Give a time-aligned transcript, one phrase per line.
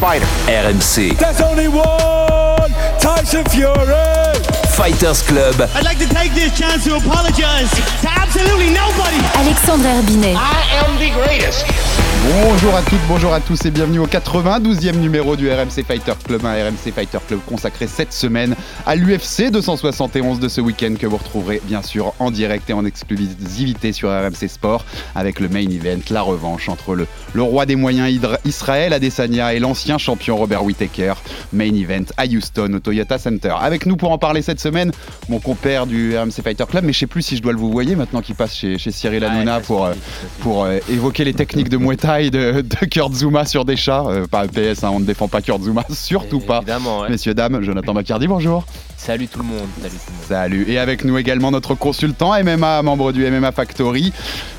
[0.00, 0.26] fighter?
[0.46, 2.70] RMC There's only one
[3.00, 4.32] Tyson Fury.
[4.76, 5.54] Fighters Club.
[5.74, 9.18] I'd like to take this chance to apologize to absolutely nobody.
[9.36, 10.34] Alexandre Herbinet.
[10.36, 12.01] I am the greatest.
[12.20, 16.44] Bonjour à toutes, bonjour à tous et bienvenue au 92e numéro du RMC Fighter Club,
[16.44, 18.54] un RMC Fighter Club consacré cette semaine
[18.86, 22.84] à l'UFC 271 de ce week-end que vous retrouverez bien sûr en direct et en
[22.84, 27.76] exclusivité sur RMC Sport avec le main event, la revanche entre le, le roi des
[27.76, 31.14] moyens Israël Adesanya et l'ancien champion Robert Whittaker.
[31.52, 33.54] Main event à Houston au Toyota Center.
[33.60, 34.92] Avec nous pour en parler cette semaine,
[35.28, 37.70] mon compère du RMC Fighter Club, mais je sais plus si je dois le vous
[37.70, 39.94] voyez maintenant qu'il passe chez, chez Cyril Hanouna pour, euh,
[40.40, 44.02] pour euh, évoquer les techniques de Muay De, de Kurt Zuma sur des chats.
[44.08, 46.56] Euh, pas PS, hein, on ne défend pas Kurt Zuma, surtout pas.
[46.58, 47.08] Évidemment, ouais.
[47.08, 48.64] Messieurs, dames, Jonathan Bacardi, bonjour.
[48.96, 49.58] Salut tout le monde.
[49.80, 50.24] Salut tout le monde.
[50.28, 50.64] Salut.
[50.68, 54.12] Et avec nous également notre consultant MMA, membre du MMA Factory,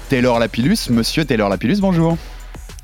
[0.08, 0.90] Taylor Lapillus.
[0.90, 2.18] Monsieur Taylor Lapillus, bonjour.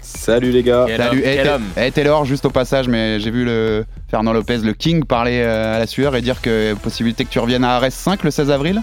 [0.01, 0.83] Salut les gars.
[0.87, 1.19] Quel Salut.
[1.23, 1.63] homme, Eh, homme.
[1.77, 5.77] eh, Taylor, juste au passage, mais j'ai vu le Fernand Lopez, le King, parler euh,
[5.77, 8.51] à la sueur et dire que possibilité que tu reviennes à Arès 5 le 16
[8.51, 8.81] avril.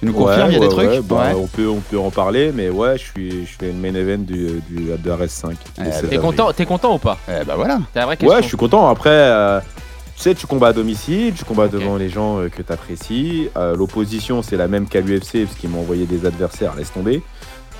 [0.00, 2.52] Tu nous confirmes, il y a des trucs bah, on, peut, on peut en parler,
[2.54, 5.52] mais ouais, je suis, je main event du, du, de RS5.
[5.78, 7.80] Eh, le 7 T'es content, t'es content ou pas Eh bah voilà.
[7.94, 8.16] La vraie.
[8.24, 8.88] Ouais, je suis content.
[8.88, 9.60] Après, euh,
[10.16, 13.50] tu sais, tu combats à domicile, tu combats devant les gens euh, que tu apprécies.
[13.76, 17.22] L'opposition, c'est la même qu'à l'UFC, parce qu'ils m'ont envoyé des adversaires, laisse tomber.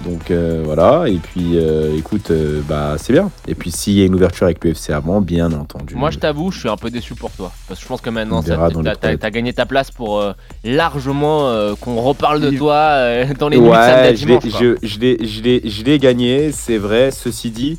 [0.04, 3.30] Donc euh, voilà, et puis euh, écoute, euh, bah c'est bien.
[3.46, 5.94] Et puis s'il y a une ouverture avec l'UFC avant, bien entendu.
[5.94, 7.52] Moi, je t'avoue, je suis un peu déçu pour toi.
[7.68, 10.32] Parce que je pense que maintenant, t'as gagné ta place pour euh,
[10.64, 14.26] largement euh, qu'on reparle de toi euh, dans les nuits de samedi à Ouais, je
[14.26, 14.50] l'ai- dimanche.
[14.52, 14.60] quoi.
[14.60, 17.10] je je l'ai- je l'ai je l'ai gagné, c'est vrai.
[17.10, 17.78] Ceci dit,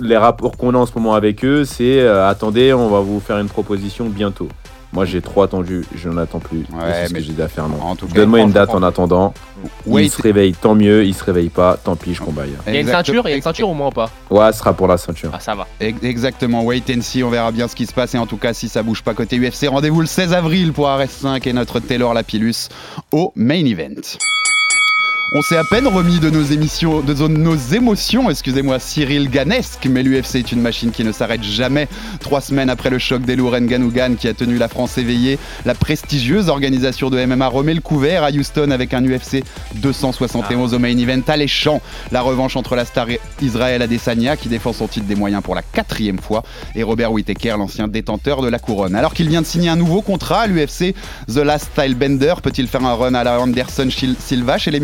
[0.00, 3.18] les rapports qu'on a en ce moment avec eux, c'est euh, attendez, on va vous
[3.18, 4.48] faire une proposition bientôt.
[4.92, 6.58] Moi, j'ai trop attendu, je n'en attends plus.
[6.58, 7.78] Ouais, c'est ce mais- que j'ai dit à Fernand.
[7.80, 9.32] En tout cas, Donne-moi une date en attendant.
[9.86, 11.04] Wait- Il se réveille, tant mieux.
[11.04, 12.42] Il se réveille pas, tant pis, je combat.
[12.66, 14.50] Il y a une ceinture, il y a une ceinture au moins ou pas Ouais,
[14.52, 15.30] ce sera pour la ceinture.
[15.32, 15.66] Ah, ça va.
[15.80, 18.36] Ex- Exactement, wait and see, on verra bien ce qui se passe et en tout
[18.38, 21.78] cas si ça bouge pas côté UFC, rendez-vous le 16 avril pour RS5 et notre
[21.78, 22.68] Taylor Lapillus
[23.12, 24.00] au main event.
[25.32, 30.02] On s'est à peine remis de nos émissions, de nos émotions, excusez-moi, Cyril Ganesque, mais
[30.02, 31.86] l'UFC est une machine qui ne s'arrête jamais.
[32.18, 33.68] Trois semaines après le choc des Louren
[34.16, 38.30] qui a tenu la France éveillée, la prestigieuse organisation de MMA remet le couvert à
[38.30, 39.44] Houston avec un UFC
[39.76, 41.80] 271 au main event alléchant.
[42.10, 43.06] La revanche entre la star
[43.40, 46.42] Israël Adesanya qui défend son titre des moyens pour la quatrième fois
[46.74, 48.96] et Robert Whittaker, l'ancien détenteur de la couronne.
[48.96, 50.92] Alors qu'il vient de signer un nouveau contrat à l'UFC,
[51.28, 54.80] The Last Style Bender peut-il faire un run à la Anderson Silva chez les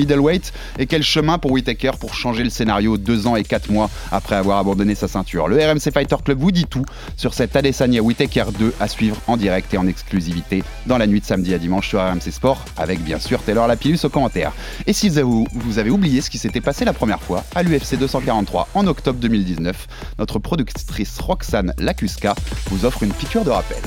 [0.78, 4.36] Et quel chemin pour Whittaker pour changer le scénario deux ans et quatre mois après
[4.36, 6.84] avoir abandonné sa ceinture Le RMC Fighter Club vous dit tout
[7.16, 11.20] sur cet Adesanya Whittaker 2 à suivre en direct et en exclusivité dans la nuit
[11.20, 14.52] de samedi à dimanche sur RMC Sport avec bien sûr Taylor Lapillus au commentaire.
[14.86, 18.68] Et si vous avez- oublié ce qui s'était passé la première fois à l'UFC 243
[18.74, 19.86] en octobre 2019,
[20.18, 22.34] notre productrice Roxane Lacuska
[22.70, 23.78] vous offre une piqûre de rappel.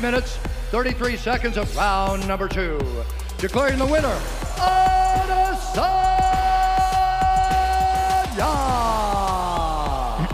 [0.00, 0.38] 3 minutes,
[0.70, 2.78] 33 seconds of round number two.
[3.38, 4.16] Declaring the winner,
[4.56, 6.00] Adesanya!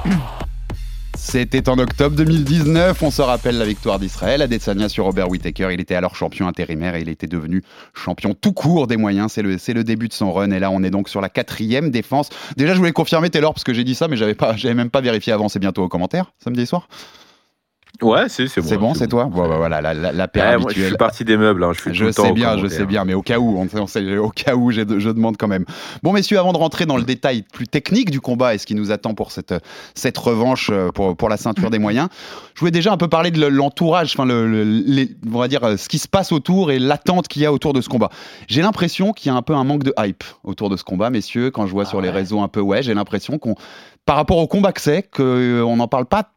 [1.16, 5.80] C'était en octobre 2019, on se rappelle la victoire d'Israël, Adesanya sur Robert Whittaker, il
[5.80, 9.82] était alors champion intérimaire et il était devenu champion tout court des moyens, c'est le,
[9.82, 10.52] début de son run.
[10.52, 12.28] Et là on est donc sur la quatrième défense.
[12.56, 14.90] Déjà je voulais confirmer Taylor parce que j'ai dit ça mais j'avais pas, j'avais même
[14.90, 16.86] pas vérifié avant, c'est bientôt au commentaire, samedi soir
[18.02, 18.66] Ouais, c'est bon.
[18.66, 20.96] C'est bon, c'est toi Bon, bah, Voilà, la, la, la paire Ouais, moi, je suis
[20.96, 21.64] parti des meubles.
[21.64, 23.38] hein, Je, suis tout Je le temps sais bien, je sais bien, mais au cas
[23.38, 25.64] où, on sait, on sait- au cas où, j'ai- je demande quand même.
[26.02, 28.74] Bon, messieurs, avant de rentrer dans le détail plus technique du combat et ce qui
[28.74, 29.54] nous attend pour cette,
[29.94, 32.08] cette revanche euh, pour, pour la ceinture des moyens,
[32.54, 35.64] je voulais déjà un peu parler de l'entourage, enfin, le, le- les- on va dire
[35.64, 38.10] euh, ce qui se passe autour et l'attente qu'il y a autour de ce combat.
[38.48, 41.08] J'ai l'impression qu'il y a un peu un manque de hype autour de ce combat,
[41.10, 42.14] messieurs, quand je vois Ah sur les ouais.
[42.14, 43.54] réseaux un peu, ouais, j'ai l'impression qu'on,
[44.04, 46.30] par rapport au combat que c'est, qu'on n'en parle pas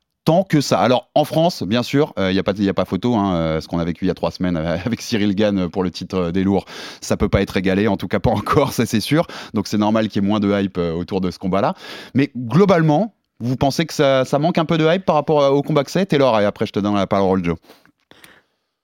[0.48, 0.80] que ça.
[0.80, 3.16] Alors en France, bien sûr, il n'y a, pas- y a pas photo.
[3.16, 5.84] Hein, euh, ce qu'on a vécu il y a trois semaines avec Cyril Gann pour
[5.84, 6.66] le titre euh, des lourds,
[7.02, 9.26] ça peut pas être égalé, en tout cas pas encore, ça c'est sûr.
[9.54, 11.74] Donc c'est normal qu'il y ait moins de hype euh, autour de ce combat-là.
[12.14, 15.84] Mais globalement, vous pensez que ça, manque un peu de hype par rapport au combat
[15.84, 17.58] que c'est Taylor, et après je te donne la parole, Joe.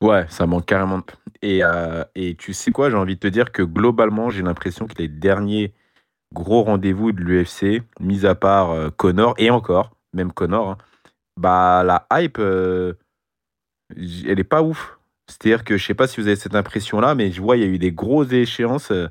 [0.02, 1.02] Ouais, ça manque carrément.
[1.42, 4.88] Et, euh, et tu sais quoi, j'ai envie de te dire que globalement, j'ai l'impression
[4.88, 5.74] que les derniers
[6.34, 10.78] gros rendez-vous de l'UFC, mis à part euh, Connor, et encore, même Connor, hein,
[11.38, 12.94] bah la hype, euh,
[13.96, 14.98] elle est pas ouf.
[15.28, 17.66] C'est-à-dire que je sais pas si vous avez cette impression-là, mais je vois, il y
[17.66, 19.08] a eu des grosses échéances euh,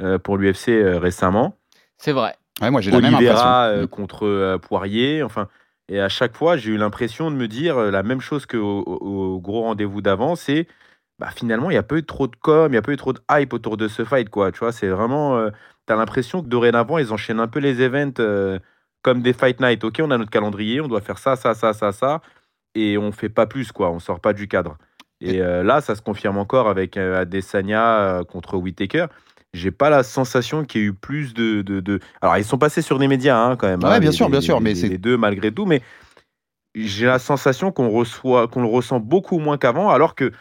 [0.00, 1.56] euh, pour l'UFC euh, récemment.
[1.98, 2.34] C'est vrai.
[2.60, 3.28] Ouais, moi j'ai la même impression.
[3.30, 5.48] Oliveira euh, contre euh, Poirier, enfin.
[5.88, 8.58] Et à chaque fois, j'ai eu l'impression de me dire euh, la même chose qu'au
[8.86, 10.66] au, au gros rendez-vous d'avant, c'est
[11.18, 12.96] bah, finalement, il n'y a pas eu trop de com, il n'y a pas eu
[12.96, 14.50] trop de hype autour de ce fight, quoi.
[14.52, 15.36] Tu vois, c'est vraiment.
[15.38, 15.50] euh,
[15.86, 18.58] T'as l'impression que dorénavant, ils enchaînent un peu les events euh,
[19.02, 19.84] comme des fight night.
[19.84, 22.20] Ok, on a notre calendrier, on doit faire ça, ça, ça, ça, ça,
[22.74, 23.90] et on fait pas plus, quoi.
[23.90, 24.78] On sort pas du cadre.
[25.20, 29.06] Et euh, là, ça se confirme encore avec euh, Adesanya euh, contre Whitaker.
[29.54, 32.58] J'ai pas la sensation qu'il y ait eu plus de, de, de- Alors, ils sont
[32.58, 33.82] passés sur des médias hein, quand même.
[33.84, 35.66] Ouais, hein, bien les- sûr, bien les- sûr, les- mais c'est- les deux malgré tout.
[35.66, 35.82] Mais
[36.74, 40.32] j'ai la sensation qu'on reçoit, qu'on le ressent beaucoup moins qu'avant, alors que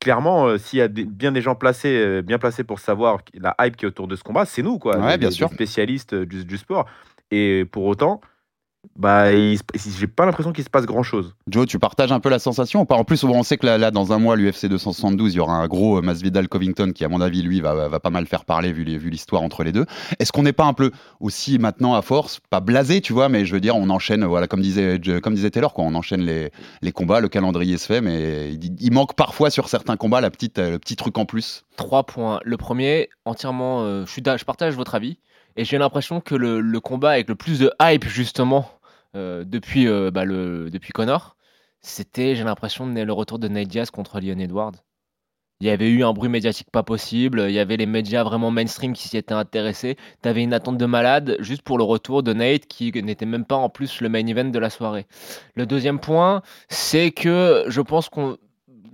[0.00, 3.18] clairement, euh, s'il y a des- bien des gens placés, euh, bien placés pour savoir
[3.34, 5.34] la hype qui est autour de ce combat, c'est nous, quoi, Ouais, les- bien les-
[5.34, 5.48] sûr.
[5.48, 6.86] les spécialistes du, du sport.
[7.30, 8.20] Et pour autant,
[8.96, 11.34] bah, j'ai pas l'impression qu'il se passe grand chose.
[11.48, 14.12] Joe, tu partages un peu la sensation En plus, on sait que là, là, dans
[14.12, 17.20] un mois, l'UFC 272, il y aura un gros euh, Masvidal Covington qui, à mon
[17.20, 19.84] avis, lui, va, va pas mal faire parler vu l'histoire entre les deux.
[20.18, 20.90] Est-ce qu'on n'est pas un peu
[21.20, 24.46] aussi maintenant à force, pas blasé, tu vois, mais je veux dire, on enchaîne, voilà,
[24.46, 26.50] comme disait, comme disait Taylor, quoi, on enchaîne les,
[26.82, 30.30] les combats, le calendrier se fait, mais il, il manque parfois sur certains combats la
[30.30, 31.64] petite, euh, le petit truc en plus.
[31.76, 32.40] Trois points.
[32.44, 35.18] Le premier, entièrement, euh, je, suis d'a- je partage votre avis.
[35.58, 38.70] Et j'ai l'impression que le, combat avec le plus de hype, justement,
[39.16, 41.36] euh, depuis, euh, bah, depuis Connor,
[41.80, 44.76] c'était, j'ai l'impression, le retour de Nate Diaz contre Leon Edwards.
[45.60, 48.52] Il y avait eu un bruit médiatique pas possible, il y avait les médias vraiment
[48.52, 49.96] mainstream qui s'y étaient intéressés.
[50.22, 53.56] T'avais une attente de malade juste pour le retour de Nate qui n'était même pas
[53.56, 55.08] en plus le main event de la soirée.
[55.56, 58.38] Le deuxième point, c'est que je pense qu'on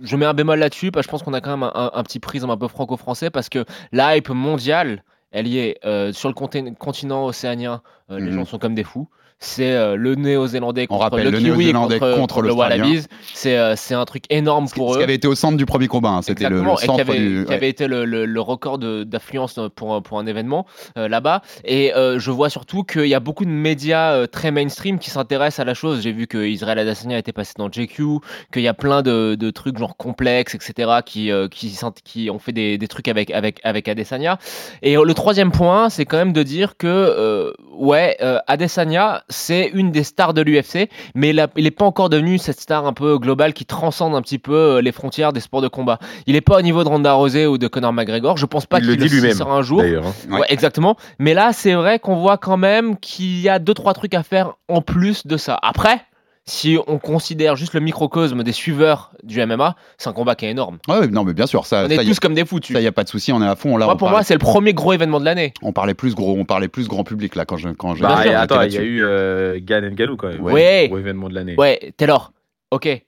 [0.01, 2.03] je mets un bémol là-dessus parce que je pense qu'on a quand même un, un-
[2.03, 5.03] petit prisme un peu franco-français parce que la hype mondiale,
[5.35, 8.31] elle y est euh, sur le contin- continent océanien, euh, les Mhm.
[8.31, 9.09] gens sont comme des fous.
[9.45, 13.03] C'est euh, le néo-zélandais On contre rappelle, le, le kiwi contre, contre le wallabies.
[13.33, 14.97] C'est euh, c'est un truc énorme Ce pour ce eux.
[14.99, 16.85] qui avait été au centre du premier combat, hein, c'était le, le Exactement, et qui
[16.87, 17.43] centre avait, du.
[17.43, 17.55] qui ouais.
[17.55, 20.65] avait été le, le- record d'affluence pour, un- pour un événement
[20.97, 21.41] euh, là-bas.
[21.63, 25.09] Et euh, je vois surtout qu'il y a beaucoup de médias euh, très mainstream qui
[25.11, 26.01] s'intéressent à la chose.
[26.01, 28.03] J'ai vu que Israël Adesanya était passé dans JQ,
[28.51, 32.39] qu'il y a plein de, de trucs genre complexes, etc., qui, euh, qui, qui ont
[32.39, 34.37] fait des, des trucs avec, avec, avec Adesanya.
[34.81, 39.23] Et euh, le troisième point, c'est quand même de dire que, euh, ouais, euh, Adesanya,
[39.35, 42.93] c'est une des stars de l'UFC, mais il n'est pas encore devenu cette star un
[42.93, 45.99] peu globale qui transcende un petit peu euh, les frontières des sports de combat.
[46.27, 48.37] Il n'est pas au niveau de Ronda Rousey ou de Conor McGregor.
[48.37, 49.81] Je pense pas Il le qu'il dit lui-même, sera un jour.
[49.81, 50.01] hein.
[50.29, 50.39] Ouais.
[50.39, 50.95] Ouais, exactement.
[51.19, 54.23] Mais là, c'est vrai qu'on voit quand même qu'il y a deux trois trucs à
[54.23, 55.57] faire en plus de ça.
[55.61, 56.01] Après,
[56.47, 60.51] si on considère juste le microcosme des suiveurs du MMA, c'est un combat qui est
[60.51, 60.77] énorme.
[60.87, 62.45] Ouais, ouais, non, mais bien sûr, ça, On est ça, y a- tous comme des
[62.45, 62.75] foutus.
[62.75, 63.77] ça, y a pas de souci, on est à fond.
[63.77, 65.53] Là, Moi, on pour parlait- moi, c'est le premier gros événement de l'année.
[65.63, 68.03] on parlait plus gros, on parlait plus grand public là quand je quand je.
[68.03, 70.41] Bah, et attends, il y a eu euh, Gann Ganou quand même.
[70.41, 70.85] Ouais.
[70.87, 71.55] Gros événement de l'année.
[71.57, 72.31] Ouais, Taylor,
[72.71, 73.03] ok.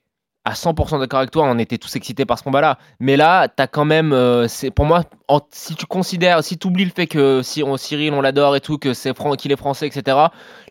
[0.48, 2.78] À 100% d'accord avec toi, on était tous excités par ce combat-là.
[3.00, 4.14] Mais là, t'as quand même.
[4.14, 7.62] euh, c'est pour moi, en- si tu considères, si tu oublies le fait que si
[7.62, 10.16] on, Cyril, on l'adore et tout, que c'est qu'il est français, etc.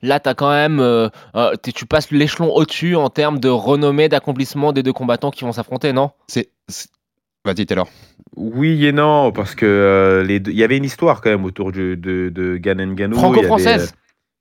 [0.01, 0.79] Là, t'as quand même.
[0.79, 5.43] euh, euh, tu passes l'échelon au-dessus en termes de renommée, d'accomplissement des deux combattants qui
[5.43, 6.09] vont s'affronter, non?
[6.27, 6.49] C'est.
[7.45, 7.87] Vas-y, Taylor.
[8.35, 11.45] Oui et non, parce que euh, les deux- il y avait une histoire quand même
[11.45, 13.15] autour du- de, de Gann Ganou.
[13.15, 13.93] Franco-française?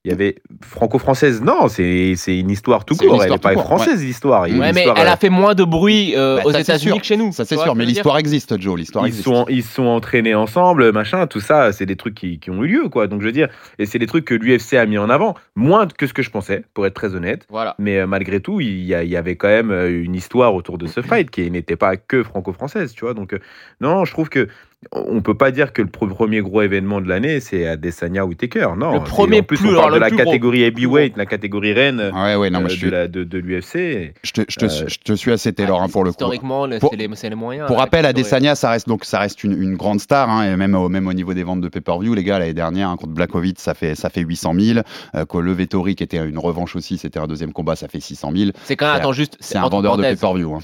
[0.06, 3.25] Il y avait franco-française, non, c'est c'est une histoire tout court.
[3.25, 4.46] Elle n'est pas court, française l'histoire.
[4.46, 6.36] Il y a Ouais, une mais histoire, elle euh, a fait moins de bruit euh,
[6.36, 7.32] Bah, aux États-Unis que chez nous.
[7.32, 8.78] Ça c'est sûr, mais l'histoire existe, Joe.
[8.78, 9.25] L'histoire Ils existe.
[9.25, 12.68] sont, ils sont entraînés ensemble, machin, tout ça, c'est des trucs qui, qui ont eu
[12.68, 13.08] lieu, quoi.
[13.08, 13.48] Donc je veux dire,
[13.80, 16.30] et c'est des trucs que l'UFC a mis en avant, moins que ce que je
[16.30, 17.44] pensais, pour être très honnête.
[17.50, 17.75] Voilà.
[17.80, 20.54] Mais euh, malgré tout, il y, a- il y avait quand même euh, une histoire
[20.54, 23.14] autour de ce fight qui n'était pas que franco-française, tu vois.
[23.14, 23.40] Donc euh,
[23.80, 24.46] non, je trouve que
[24.93, 28.35] on peut pas dire que le pre- premier gros événement de l'année c'est Adesanya ou
[28.35, 28.71] Taker.
[28.76, 28.93] Non?
[28.95, 30.25] Le premier en plus, plus- on parle alors, de la plus gros.
[30.26, 34.14] catégorie heavyweight, la catégorie reine Ouais, ouais, non, mais euh, de l'UFC.
[34.23, 36.16] je te, je te- euh, je te suis assez Taylor hein, pour le coup.
[36.19, 37.66] Historiquement, c'est les, moyens.
[37.66, 38.21] Pour rappel, catégorie.
[38.23, 41.07] Adesanya, ça reste donc ça reste une, une grande star, hein, et même au, même
[41.09, 43.95] au niveau des ventes de pay-per-view, les gars, l'année dernière hein, contre Blakovic, ça fait
[43.95, 44.78] ça fait 800 000.
[45.14, 48.00] Euh, que le Vettori, qui était une revanche aussi, c'était un deuxième combat, ça fait
[48.00, 48.50] 600 000.
[48.64, 49.37] C'est quand même, c'est- attends, juste.
[49.40, 50.55] C'est un vendeur de pay-per-view.
[50.55, 50.61] hein.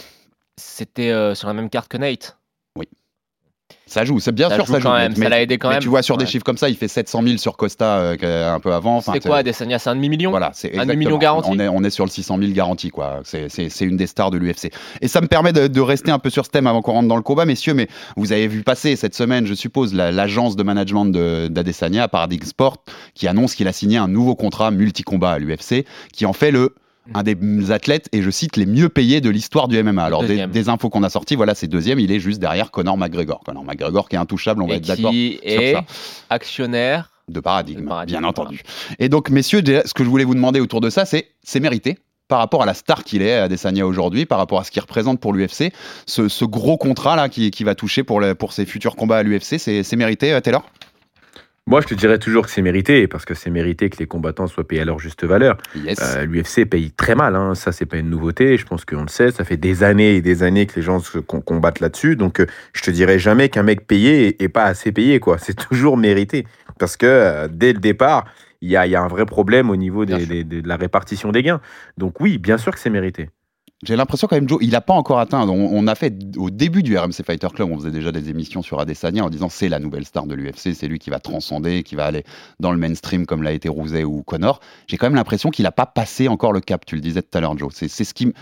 [0.56, 2.36] C'était euh, sur la même carte que Nate.
[3.86, 4.88] Ça joue, c'est bien Ça sûr, joue ça joue.
[4.88, 5.80] quand mais- ça l'a aidé quand même.
[5.80, 8.58] tu vois sur des chiffres comme ça, il fait 700 000 sur Costa euh, un
[8.60, 8.96] peu avant.
[8.96, 11.82] Enfin, C'est quoi, Adesanya C'est un demi-million Voilà, c'est Un demi-million garanti On est, on
[11.84, 13.20] est sur le 600 000 garanti, quoi.
[13.24, 13.48] C'est-
[13.82, 14.70] une des stars de l'UFC.
[15.02, 17.08] Et ça me permet de, de rester un peu sur ce thème avant qu'on rentre
[17.08, 17.74] dans le combat, messieurs.
[17.74, 22.08] Mais vous avez vu passer cette semaine, je suppose, la- l'agence de management de- d'Adesanya,
[22.08, 22.78] Paradigm Sport,
[23.14, 26.74] qui annonce qu'il a signé un nouveau contrat multi-combat à l'UFC, qui en fait le
[27.14, 30.04] un des athlètes, et je cite, les mieux payés de l'histoire du MMA.
[30.04, 33.40] Alors, des, infos qu'on a sorties, voilà, c'est deuxième, il est juste derrière Conor McGregor.
[33.44, 35.84] Conor McGregor qui est intouchable, on va Et être d'accord qui sur est ça
[36.30, 37.10] actionnaire.
[37.28, 38.62] de paradigme, De paradigme, bien entendu.
[38.98, 41.98] Et donc, messieurs, ce que je voulais vous demander autour de ça, c'est c'est mérité
[42.28, 45.20] par rapport à la star qu'il est, Adesanya aujourd'hui, par rapport à ce qu'il représente
[45.20, 45.70] pour l'UFC,
[46.06, 49.18] ce, ce gros contrat là qui, qui va toucher pour, le- pour ses futurs combats
[49.18, 50.62] à l'UFC, c'est c'est mérité, euh, Taylor?
[51.68, 54.48] Moi, je te dirais toujours que c'est mérité, parce que c'est mérité que les combattants
[54.48, 55.58] soient payés à leur juste valeur.
[55.76, 55.98] Yes.
[56.02, 57.54] Euh, L'UFC paye très mal, hein.
[57.54, 60.20] ça c'est pas une nouveauté, je pense qu'on le sait, ça fait des années et
[60.22, 63.48] des années que les gens se com- combattent là-dessus, donc euh, je te dirais jamais
[63.48, 65.38] qu'un mec payé est, pas assez payé, quoi.
[65.38, 66.46] c'est toujours mérité,
[66.80, 68.24] parce que euh, dès le départ,
[68.60, 70.28] il y a, il y a un vrai problème au niveau des- Bien sûr.
[70.34, 71.60] des- des- de la répartition des gains.
[71.96, 73.30] Donc oui, bien sûr que c'est mérité.
[73.84, 75.48] J'ai l'impression quand même, Joe, il n'a pas encore atteint.
[75.48, 78.78] On, a fait au début du RMC Fighter Club, on faisait déjà des émissions sur
[78.78, 81.96] Adesanya en disant c'est la nouvelle star de l'UFC, c'est lui qui va transcender, qui
[81.96, 82.22] va aller
[82.60, 84.60] dans le mainstream comme l'a été Rousey ou Connor.
[84.86, 86.86] J'ai quand même l'impression qu'il n'a pas passé encore le cap.
[86.86, 87.72] Tu le disais tout à l'heure, Joe.
[87.74, 88.32] C'est ce qui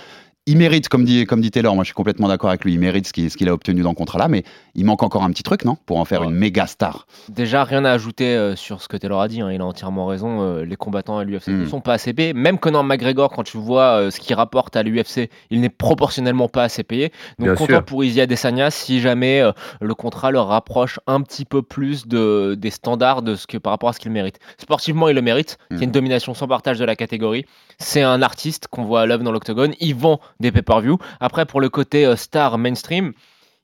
[0.47, 2.81] il mérite, comme dit, comme dit Taylor, moi je suis complètement d'accord avec lui, il
[2.81, 4.43] mérite ce qu'il ce qu'il a obtenu dans le contrat là, mais
[4.75, 6.27] il manque encore un petit truc, non Pour en faire Ouais.
[6.29, 7.07] une méga star.
[7.29, 9.41] Déjà, rien à ajouter euh, sur ce que Taylor a dit.
[9.43, 10.41] hein, Il a entièrement raison.
[10.43, 12.33] euh, les combattants à l'UFC ne sont pas assez payés.
[12.33, 16.49] Même Conor McGregor, quand tu vois euh, ce qu'il rapporte à l'UFC, il n'est proportionnellement
[16.49, 17.11] pas assez payé.
[17.39, 17.85] Donc, Bien content sûr.
[17.85, 22.55] pour Izzy Adesanya si jamais euh, le contrat leur rapproche un petit peu plus de,
[22.59, 24.39] des standards de ce que, par rapport à ce qu'il mérite.
[24.59, 25.59] Sportivement, il le mérite.
[25.71, 27.45] Il y a une domination sans partage de la catégorie.
[27.83, 29.73] C'est un artiste qu'on voit à l'œuvre dans l'octogone.
[29.81, 30.99] Il vend des pay-per-view.
[31.19, 33.13] Après, pour le côté euh, star mainstream,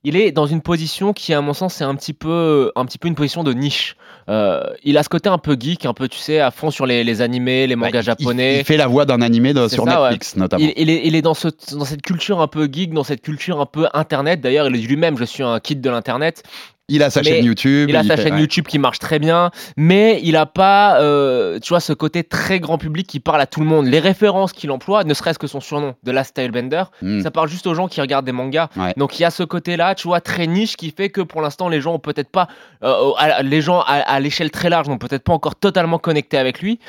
[0.03, 2.97] il est dans une position qui, à mon sens, c'est un petit peu, un petit
[2.97, 3.95] peu une position de niche.
[4.29, 6.85] Euh, il a ce côté un peu geek, un peu, tu sais, à fond sur
[6.85, 8.59] les, les animés, les mangas Bah, il- japonais.
[8.59, 10.09] Il, fait la voix d'un animé de- sur ça, ouais.
[10.09, 10.63] Netflix, notamment.
[10.65, 13.21] Il, il est, il est dans, ce, dans cette culture un peu geek, dans cette
[13.21, 14.41] culture un peu internet.
[14.41, 16.43] D'ailleurs, il est lui-même, je suis un kid de l'internet.
[16.89, 17.89] Il a sa Mais chaîne YouTube.
[17.89, 18.39] Il a sa fait- chaîne ouais.
[18.39, 22.61] YouTube qui marche très bien, mais il a pas, euh, tu vois, ce côté très
[22.61, 23.87] grand public qui parle à tout le monde.
[23.87, 27.23] Les références qu'il emploie, ne serait-ce que son surnom, de la Stylebender, Mm.
[27.23, 28.69] ça parle juste aux gens qui regardent des mangas.
[28.77, 28.93] Ouais.
[28.95, 31.67] Donc il y a ce côté-là, tu vois, très niche qui fait que pour l'instant
[31.67, 32.47] les gens ont peut-être pas,
[32.83, 36.37] euh, à- les gens à, à l'échelle très large n'ont peut-être pas encore totalement connecté
[36.37, 36.79] avec lui.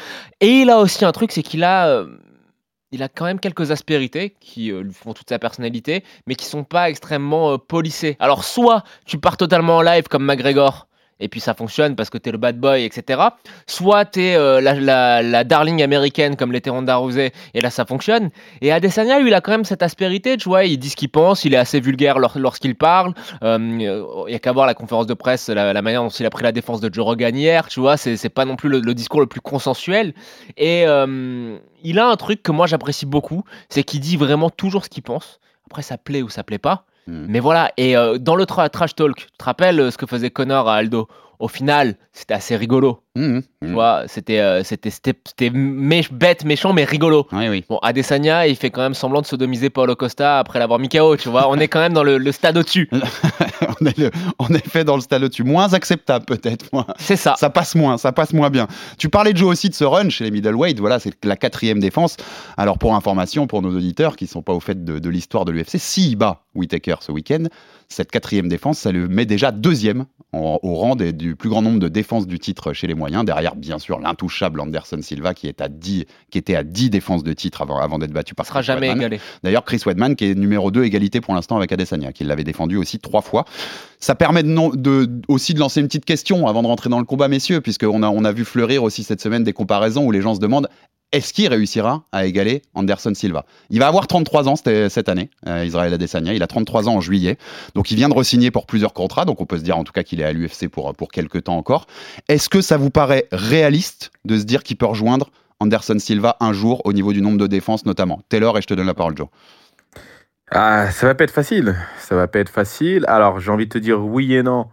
[0.41, 2.07] Et il a aussi un truc, c'est qu'il a, euh,
[2.93, 6.47] il a quand même quelques aspérités qui euh, lui font toute sa personnalité, mais qui
[6.47, 8.17] sont pas extrêmement euh, polissées.
[8.19, 10.88] Alors soit tu pars totalement en live comme McGregor.
[11.21, 13.21] Et puis ça fonctionne parce que t'es le bad boy, etc.
[13.67, 18.31] Soit t'es euh, la, darling américaine comme l'était Ronda Rousey, et là ça fonctionne.
[18.61, 21.09] Et Adesanya, lui, il a quand même cette aspérité, tu vois, il dit ce qu'il
[21.11, 23.15] pense, il est assez vulgaire lors- lorsqu'il parle.
[23.43, 23.59] Euh,
[24.29, 26.45] Il y a qu'à voir la conférence de presse, la, manière dont il a pris
[26.45, 29.21] la défense de Joe Rogan hier, tu vois, c'est pas non plus le, le discours
[29.21, 30.15] le plus consensuel.
[30.57, 34.85] Et euh, il a un truc que moi j'apprécie beaucoup, c'est qu'il dit vraiment toujours
[34.85, 35.41] ce qu'il pense.
[35.67, 36.85] Après, ça plaît ou ça plaît pas.
[37.09, 37.25] Mm.
[37.29, 40.07] Mais voilà, et euh, dans le tra- trash talk, tu te rappelles euh, ce que
[40.07, 41.09] faisait Connor à Aldo?
[41.39, 43.03] Au final, c'était assez rigolo.
[43.15, 43.73] Mm, Tu mm.
[43.73, 47.27] vois, c'était euh, c'était c'était c'était mé- bête, méchant, mais rigolo.
[47.33, 47.65] Oui, oui.
[47.69, 51.17] Bon, Adesanya, il fait quand même semblant de sodomiser Paulo Costa après l'avoir mis KO,
[51.17, 51.49] tu vois.
[51.49, 52.89] On est quand même dans le, le stade au-dessus.
[53.81, 55.45] on, est le- on est fait dans le stade au-dessus.
[55.45, 56.67] Moins acceptable, peut-être.
[56.99, 57.35] C'est ça.
[57.39, 58.67] Ça passe moins, ça passe moins bien.
[58.99, 61.79] Tu parlais de Joe aussi de ce run chez les middleweight, voilà, c'est la quatrième
[61.81, 62.17] défense.
[62.57, 65.53] Alors pour information, pour nos auditeurs qui sont pas au fait de, de l'histoire de
[65.53, 67.45] l'UFC, s'il bat Whitaker ce week-end,
[67.89, 70.05] cette quatrième défense, ça le met déjà deuxième
[70.35, 73.25] en- au rang des- du plus grand nombre de défenses du titre chez les moyens.
[73.25, 77.23] Derrière, bien sûr, l'intouchable Anderson Silva qui, est à 10, qui était à 10 défenses
[77.25, 79.21] de titre avant, avant d'être battu par sera Chris jamais égalé.
[79.43, 82.77] D'ailleurs, Chris Wedman, qui est numéro 2 égalité pour l'instant avec Adesanya, qui l'avait défendu
[82.77, 83.47] aussi trois fois.
[84.01, 86.99] Ça permet de non- de- aussi de lancer une petite question avant de rentrer dans
[86.99, 90.11] le combat, messieurs, puisqu'on a, on a vu fleurir aussi cette semaine des comparaisons où
[90.13, 90.69] les gens se demandent
[91.13, 93.47] est-ce qu'il réussira à égaler Anderson Silva?
[93.71, 96.35] Il va avoir 33 ans cette, année, euh, Israël Adesanya.
[96.35, 97.39] Il a 33 ans en juillet.
[97.75, 99.25] Donc il vient de re-signer pour plusieurs contrats.
[99.25, 101.45] Donc on peut se dire en tout cas qu'il est à l'UFC pour, pour quelques
[101.45, 101.87] temps encore.
[102.29, 106.53] Est-ce que ça vous paraît réaliste de se dire qu'il peut rejoindre Anderson Silva un
[106.53, 108.21] jour au niveau du nombre de défenses notamment?
[108.29, 109.29] Taylor, et je te donne la parole, Joe.
[110.51, 111.77] Ah, ça va pas être facile.
[111.99, 113.05] Ça va pas être facile.
[113.09, 114.67] Alors, j'ai envie de te dire oui et non.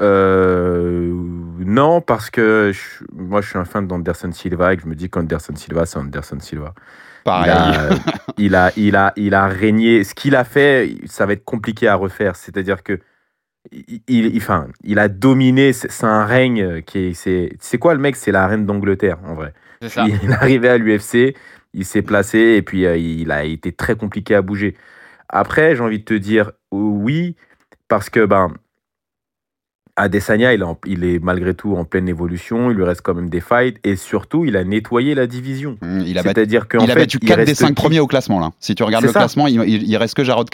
[0.00, 1.12] Euh,
[1.58, 4.94] non, parce que je- moi, je suis un fan d'Anderson Silva et que je me
[4.94, 6.74] dis qu'Anderson Silva, c'est Anderson Silva.
[6.76, 7.50] Il Pareil.
[7.50, 7.88] a,
[8.38, 10.04] il, a, il, a, il a régné.
[10.04, 12.36] Ce qu'il a fait, ça va être compliqué à refaire.
[12.36, 12.98] C'est-à-dire que
[13.72, 15.72] il, il, enfin, il a dominé.
[15.72, 17.56] C'est un règne qui est.
[17.60, 18.16] C'est quoi le mec?
[18.16, 19.52] C'est la reine d'Angleterre, en vrai.
[19.86, 20.06] Ça.
[20.06, 21.34] Il est arrivé à l'UFC,
[21.74, 24.76] il s'est placé et puis euh, il a été très compliqué à bouger.
[25.28, 27.36] Après, j'ai envie de te dire oui,
[27.88, 28.52] parce que ben,
[29.98, 33.28] Adesanya, il en- il est malgré tout en pleine évolution, il lui reste quand même
[33.28, 35.76] des fights, et surtout, il a nettoyé la division.
[35.82, 37.72] Hum, Il a C'est-à-dire qu'en il a fait, battu il 4 des reste 5 qui
[37.74, 38.50] premiers au classement là.
[38.60, 39.20] Si tu regardes le ça.
[39.20, 40.48] classement, il, il- reste que Jared,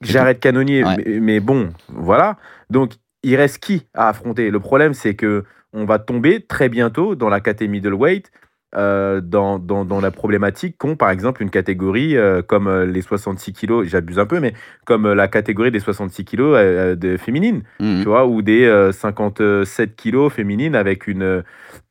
[0.00, 0.84] Jared Cannonier.
[0.84, 0.96] Ouais.
[1.04, 2.36] mais, mais bon, voilà.
[2.70, 2.92] Donc,
[3.22, 4.50] il reste qui à affronter?
[4.50, 8.30] Le problème, c'est que on va tomber très bientôt dans la catégorie middleweight,
[8.76, 13.02] euh, dans, dans, dans la problématique qu'ont par exemple une catégorie euh, comme euh, les
[13.02, 14.52] 66 kilos, j'abuse un peu, mais
[14.84, 18.92] comme la catégorie des 66 kilos euh, de féminines, Hum, tu vois, ou des euh,
[18.92, 21.42] 57 kilos féminines avec une,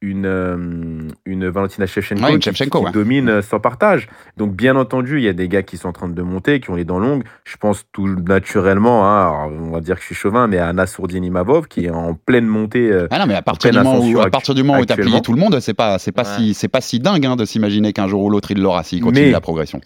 [0.02, 2.92] une, une Valentina Shevchenko, Ouais, une qui- Shevchenko, qui, ouais.
[2.92, 4.08] domine euh, sans partage.
[4.38, 6.70] Donc, bien entendu, il y a des gars qui sont en train de monter, qui
[6.70, 7.24] ont les dents longues.
[7.46, 10.72] Je pense tout naturellement, hein, alors, on va dire que je suis chauvin, mais à
[10.74, 12.92] Nassourdine Imavov, qui est en pleine montée.
[13.12, 15.22] Ah non, mais à partir du moment où, à partir du moment où t'as plié
[15.22, 16.30] tout le monde, c'est pas, c'est pas Ouais.
[16.38, 19.28] si, pas si dingue hein, de s'imaginer qu'un jour ou l'autre il l'aura s'il continue
[19.28, 19.80] Mais- la progression.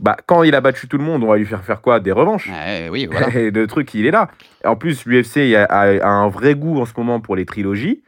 [0.00, 2.00] bah, quand il a battu tout le monde, on va lui faire faire quoi?
[2.00, 3.28] Des revanches Ouais, oui, voilà.
[3.36, 4.28] Et le truc, il est là.
[4.64, 8.02] En plus, l'UFC a, a- a un vrai goût en ce moment pour les trilogies.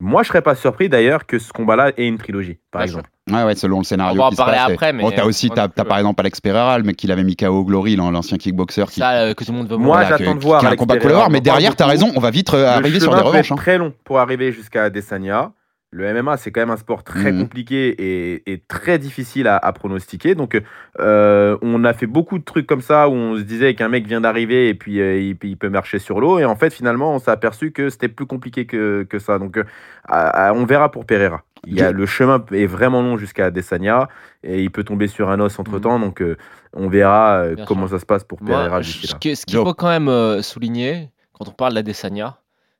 [0.00, 3.08] Moi, je serais pas surpris d'ailleurs que ce combat-là ait une trilogie, par Bien exemple.
[3.30, 4.20] Ouais, ouais, selon le scénario.
[4.20, 5.84] On va en parler passe, après, mais, Bon, t'as euh, aussi, on t'as, a- t'as
[5.84, 8.84] par exemple Alex Pereira, le mec qui l'avait mis KO au Glory, l'an- l'ancien kickboxer.
[8.90, 10.70] Qui, Ça, euh, que tout le monde veut Moi, voilà, j'attends de voir qui a
[10.70, 13.46] un combat Pereira, mais derrière, t'as raison, on va vite euh, arriver sur des revanches.
[13.46, 13.56] être hein.
[13.56, 15.52] très long pour arriver jusqu'à Adesanya.
[15.96, 17.42] Le MMA, c'est quand même un sport très Mhm.
[17.42, 20.34] compliqué et, et très difficile à, à pronostiquer.
[20.34, 20.60] Donc,
[20.98, 24.04] euh, on a fait beaucoup de trucs comme ça où on se disait qu'un mec
[24.06, 26.40] vient d'arriver et puis euh, il, il peut marcher sur l'eau.
[26.40, 29.38] Et en fait, finalement, on s'est aperçu que c'était plus compliqué que, que ça.
[29.38, 29.64] Donc, euh,
[30.10, 31.42] on verra pour Pereira.
[31.66, 34.08] Il y a, Je- le chemin est vraiment long jusqu'à Adesanya
[34.42, 36.00] et il peut tomber sur un os entre temps.
[36.00, 36.36] Donc, euh,
[36.72, 37.96] on verra euh, Bien comment sûr.
[37.96, 39.18] ça se passe pour Moi, Pereira je- d'ici ce là.
[39.22, 42.36] que- ce qu'il faut quand même euh, souligner, quand on parle d'Adesanya,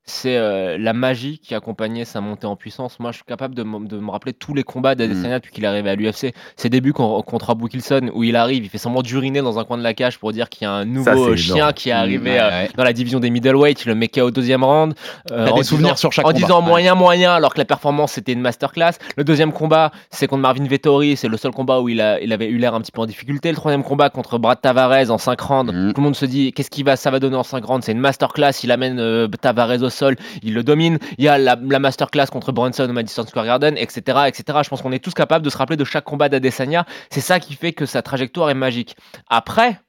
[0.06, 3.00] c'est euh, la magie qui accompagnait sa montée en puissance.
[3.00, 5.64] Moi, je suis capable de, me- de me rappeler tous les combats d'Adesanya depuis qu'il
[5.64, 6.34] est arrivé à l'UFC.
[6.56, 9.64] Ses débuts con- contre Abu Kilson, où il arrive, il fait semblant d'uriner dans un
[9.64, 11.72] coin de la cage pour dire qu'il y a un nouveau euh, chien énorme.
[11.72, 14.30] qui est arrivé Ouais, euh, dans la division des middleweight, il le met KO au
[14.30, 14.94] deuxième round.
[15.32, 16.38] euh, en des souvenirs disant- sur chaque En combat.
[16.40, 18.92] disant moyen, moyen, alors que la performance c'était une masterclass.
[19.16, 22.32] Le deuxième combat, c'est contre Marvin Vettori, c'est le seul combat où il, a, il
[22.32, 23.48] avait eu l'air un petit peu en difficulté.
[23.50, 25.92] Le troisième combat contre Brad Tavares en 5 rounds, Mhm.
[25.94, 27.84] tout le monde se dit qu'est-ce qu'il va, ça va donner en 5 rounds?
[27.86, 30.98] C'est une masterclass, il amène Tavares au sol, il le domine.
[31.18, 34.00] Il y a la, la masterclass contre Brunson au Madison Square Garden, etc.
[34.26, 34.58] etc.
[34.62, 36.86] Je pense qu'on est tous capables de se rappeler de chaque combat d'Adesanya.
[37.10, 38.96] C'est ça qui fait que sa trajectoire est magique.
[39.28, 39.80] Après,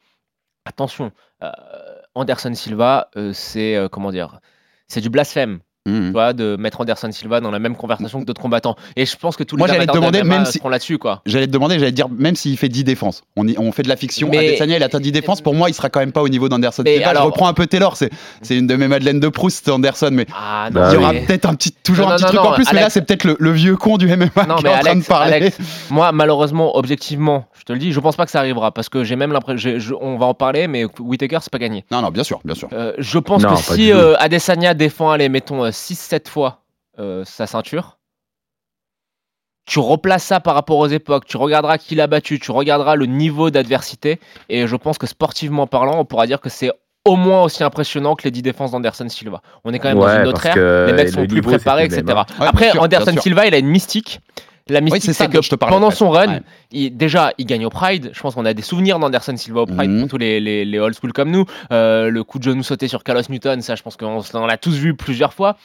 [0.66, 1.12] attention,
[1.44, 1.52] euh,
[2.16, 4.40] Anderson Silva, euh, c'est euh, comment dire,
[4.88, 5.60] c'est du blasphème.
[5.88, 8.76] Tu vois, de mettre Anderson Silva dans la même conversation que d'autres combattants.
[8.96, 11.22] Et je pense que tous les Moi, j'allais te demander, même si- là-dessus, quoi.
[11.28, 13.84] J'allais te demander, j'allais te dire, même s'il fait 10 défenses, on, y- on fait
[13.84, 14.28] de la fiction.
[14.32, 15.42] Mais- Adesanya, il atteint 10 défenses.
[15.42, 16.82] Pour moi, il sera quand même pas au niveau d'Anderson.
[16.86, 17.10] Silva.
[17.10, 18.10] alors- Je reprends un peu Taylor, c'est
[18.42, 21.22] c'est une de mes Madeleines de Proust, Anderson, mais Ah non, il y aura mais-
[21.22, 23.04] peut-être un petit, toujours Non, un petit non, truc non, en plus, mais là, c'est
[23.04, 25.34] peut-être le, le vieux con du MMA Non, qui mais est en train de parler.
[25.34, 25.58] Alex,
[25.92, 29.04] moi, malheureusement, objectivement, je te le dis, je pense pas que ça arrivera parce que
[29.04, 31.86] j'ai même l'impression, on va en parler, mais Whitaker, c'est pas gagné.
[31.92, 32.70] Non, non, bien sûr, bien sûr.
[32.74, 36.64] Euh, je pense que si euh, Adesanya défend, allez, mettons 6-7 fois
[37.00, 37.98] euh, sa ceinture,
[39.66, 43.08] tu replaces ça par rapport aux époques, tu regarderas qui l'a battu, tu regarderas le
[43.08, 46.72] niveau d'adversité, et je pense que sportivement parlant, on pourra dire que c'est
[47.04, 49.42] au moins aussi impressionnant que les 10 défenses d'Anderson Silva.
[49.64, 50.56] On est quand même dans une autre ère,
[50.88, 52.04] les mecs le sont plus niveau, préparés, etc.
[52.04, 52.26] même, hein.
[52.40, 53.16] Ouais, Après, sûr, Anderson.
[53.22, 54.20] Silva, il a une mystique.
[54.68, 56.42] La mystique, c'est que je te parlais, pendant son run, Ouais.
[56.72, 58.10] il- déjà, il gagne au Pride.
[58.14, 60.00] Je pense qu'on a des souvenirs d'Anderson Silva au Pride Mhm.
[60.02, 61.46] pour tous les, les, les old school comme nous.
[61.72, 64.74] Euh, le coup de genou sauté sur Carlos Newton, ça, je pense qu'on l'a tous
[64.76, 65.56] vu plusieurs fois.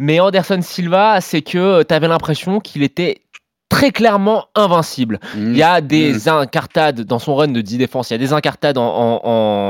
[0.00, 3.20] Mais Anderson Silva, c'est que tu avais l'impression qu'il était
[3.68, 5.20] très clairement invincible.
[5.36, 5.52] Mhm.
[5.52, 8.32] Il y a des incartades dans son run de 10 défenses, il y a des
[8.32, 9.20] incartades en, en-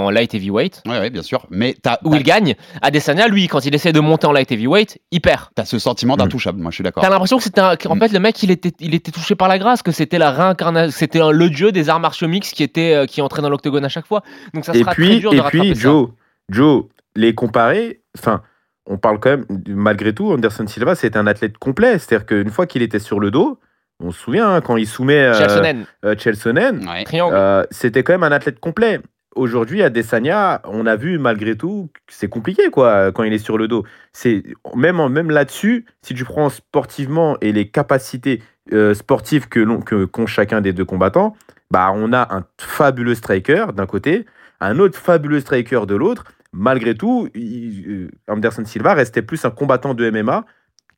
[0.06, 1.46] en light heavyweight ouais, bien sûr.
[1.50, 2.54] Mais t'as où il gagne.
[2.80, 5.48] Adesanya, lui, quand il essaie de monter en light heavyweight, il perd.
[5.56, 7.02] as ce sentiment d'intouchable, moi je suis d'accord.
[7.02, 7.98] T'as l'impression que c'était un- Mm.
[8.00, 10.96] fait le mec il était il était touché par la grâce que c'était la réincarnation
[10.96, 13.84] c'était un- le dieu des arts martiaux mixtes qui était euh, qui entrait dans l'octogone
[13.84, 14.22] à chaque fois
[14.54, 15.82] donc ça et sera très puis, dur de et rattraper puis ça.
[15.82, 16.08] Joe,
[16.50, 16.84] Joe,
[17.16, 18.42] les comparer, enfin,
[18.86, 21.98] on parle quand même, malgré tout, Anderson Silva, c'est un athlète complet.
[21.98, 23.58] C'est-à-dire qu'une fois qu'il était sur le dos,
[24.00, 27.04] on se souvient, hein, quand il soumet euh, Chelsonen, euh, Chelsonen, Ouais.
[27.04, 29.00] triangle euh, c'était quand même un athlète complet.
[29.34, 33.38] Aujourd'hui, à Desania, on a vu malgré tout que c'est compliqué quoi quand il est
[33.38, 33.84] sur le dos.
[34.12, 34.42] C'est
[34.74, 40.06] même même là-dessus, si tu prends sportivement et les capacités euh, sportives que l'on que
[40.06, 41.36] qu'ont chacun des deux combattants,
[41.70, 44.26] bah on a un fabuleux striker d'un côté,
[44.60, 46.24] un autre fabuleux striker de l'autre.
[46.52, 50.46] Malgré tout, il- Anderson Silva restait plus un combattant de MMA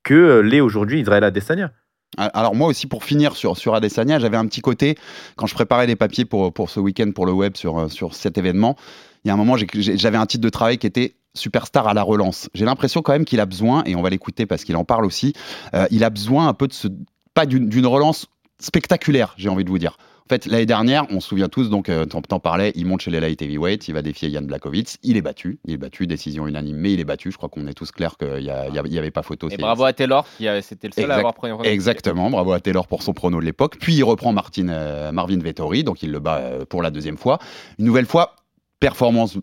[0.02, 1.72] que l'est aujourd'hui Israël Adesanya.
[2.16, 4.96] Alors moi aussi pour finir sur, sur Adesanya, j'avais un petit côté,
[5.36, 8.14] quand je préparais les papiers pour, pour ce week-end pour le web sur, euh, sur
[8.14, 8.76] cet événement,
[9.24, 12.02] il y a un moment j'avais un titre de travail qui était superstar à la
[12.02, 12.50] relance.
[12.54, 15.04] J'ai l'impression quand même qu'il a besoin, et on va l'écouter parce qu'il en parle
[15.04, 15.34] aussi,
[15.74, 16.88] euh, il a besoin un peu de ce,
[17.34, 18.26] pas d'une relance
[18.58, 19.96] spectaculaire, j'ai envie de vous dire.
[20.30, 23.10] En fait, l'année dernière, on se souvient tous, donc euh, t'en parlais, il monte chez
[23.10, 26.46] les light heavyweight, il va défier Yann Blachowicz, il est battu, il est battu, décision
[26.46, 27.32] unanime, mais il est battu.
[27.32, 29.48] Je crois qu'on est tous clairs qu'il n'y avait pas photo.
[29.50, 32.52] Et bravo à Taylor, qui c'était le seul Exact- à avoir pris un Exactement, bravo
[32.52, 33.78] à Taylor pour son prono de l'époque.
[33.80, 37.16] Puis il reprend Martin, euh, Marvin Vettori, donc il le bat euh, pour la deuxième
[37.16, 37.40] fois.
[37.80, 38.36] Une nouvelle fois,
[38.78, 39.36] performance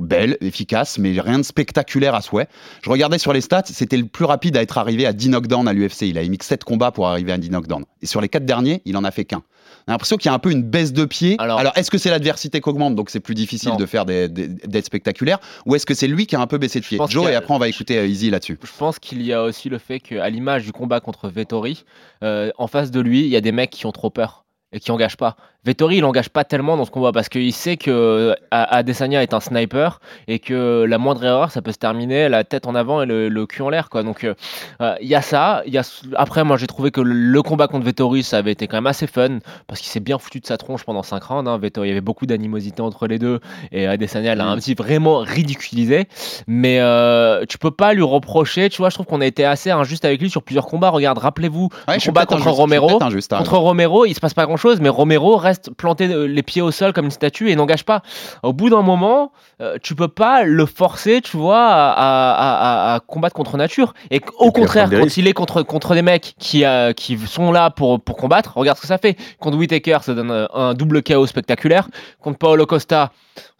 [0.00, 2.48] belle, efficace, mais rien de spectaculaire à souhait.
[2.82, 5.68] Je regardais sur les stats, c'était le plus rapide à être arrivé à 10 knockdowns
[5.68, 6.02] à l'UFC.
[6.02, 7.84] Il a émis que 7 combats pour arriver à 10 knockdowns.
[8.02, 9.44] Et sur les 4 derniers, il en a fait qu'un.
[9.86, 11.36] On a l'impression qu'il y a un peu une baisse de pied.
[11.38, 13.76] Alors- Alors, est-ce que c'est l'adversité qui augmente, donc c'est plus difficile Non.
[13.76, 16.56] de faire des- des- d'être spectaculaire, ou est-ce que c'est lui qui a un peu
[16.58, 16.98] baissé de pied?
[17.08, 18.58] Joe, et après on va écouter euh, Easy là-dessus.
[18.62, 21.84] Je pense qu'il y a aussi le fait qu'à l'image du combat contre Vettori,
[22.22, 24.80] euh, en face de lui, il y a des mecs qui ont trop peur et
[24.80, 25.36] qui engagent pas.
[25.64, 29.32] Vettori, il engage pas tellement dans ce combat parce qu'il sait que euh, Adesanya est
[29.34, 33.02] un sniper et que la moindre erreur, ça peut se terminer la tête en avant
[33.02, 33.88] et le, le cul en l'air.
[33.88, 34.02] quoi.
[34.02, 34.34] Donc euh,
[34.80, 35.62] euh, il y a ça.
[35.66, 35.82] Il y a...
[36.16, 39.06] Après, moi, j'ai trouvé que le, combat contre Vettori, ça avait été quand même assez
[39.06, 41.48] fun parce qu'il s'est bien foutu de sa tronche pendant 5 rounds.
[41.50, 41.58] Hein.
[41.58, 43.40] Vettori, il y avait beaucoup d'animosité entre les deux
[43.72, 46.08] et Adesanya l'a un petit vraiment ridiculisé.
[46.46, 48.68] Mais euh, tu peux pas lui reprocher.
[48.68, 50.90] Tu vois, je trouve qu'on a été assez injuste avec lui sur plusieurs combats.
[50.90, 53.02] Regarde, rappelez-vous Ouais, le combat contre injuste, Romero.
[53.02, 53.56] injuste, t'as Contre.
[53.58, 56.70] Romero, il se passe pas grand chose, mais Romero reste planté euh, les pieds au
[56.70, 58.02] sol comme une statue et n'engage pas.
[58.42, 62.94] Au bout d'un moment, euh, tu peux pas le forcer, tu vois, à, à- à-
[62.94, 63.94] à combattre contre nature.
[64.10, 65.16] Et au Et contraire, quand risques.
[65.16, 68.76] il est contre, contre des mecs qui, euh, qui sont là pour, pour combattre, regarde
[68.76, 69.16] ce que ça fait.
[69.40, 71.88] Contre Whitaker, ça donne un double KO spectaculaire.
[72.20, 73.10] Contre Paolo Costa,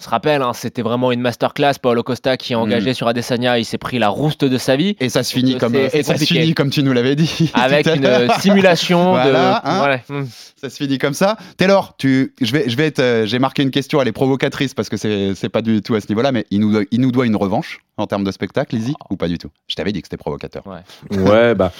[0.00, 1.74] on se rappelle, hein, c'était vraiment une masterclass.
[1.80, 4.96] Paolo Costa qui est engagé sur Adesanya, il s'est pris la rouste de sa vie.
[5.00, 7.50] Et ça se finit comme, c'est et ça se finit comme tu nous l'avais dit.
[7.54, 9.68] Avec une euh, simulation Voilà, de.
[9.68, 9.78] hein.
[9.78, 9.96] Voilà.
[10.08, 10.26] Mm.
[10.56, 11.37] Ça se finit comme ça.
[11.56, 14.74] Taylor, tu, je vais, je vais être, euh, j'ai marqué une question, elle est provocatrice
[14.74, 17.00] parce que c'est, c'est pas du tout à ce niveau-là, mais il nous, doit, il
[17.00, 19.50] nous doit une revanche en termes de spectacle, Lizzy, ou pas du tout?
[19.68, 20.64] Je t'avais dit que c'était provocateur.
[21.10, 21.72] Ouais, bah.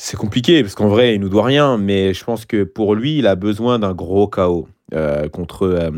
[0.00, 3.18] C'est compliqué parce qu'en vrai, il nous doit rien, mais je pense que pour lui,
[3.18, 5.90] il a besoin d'un gros KO euh, contre euh,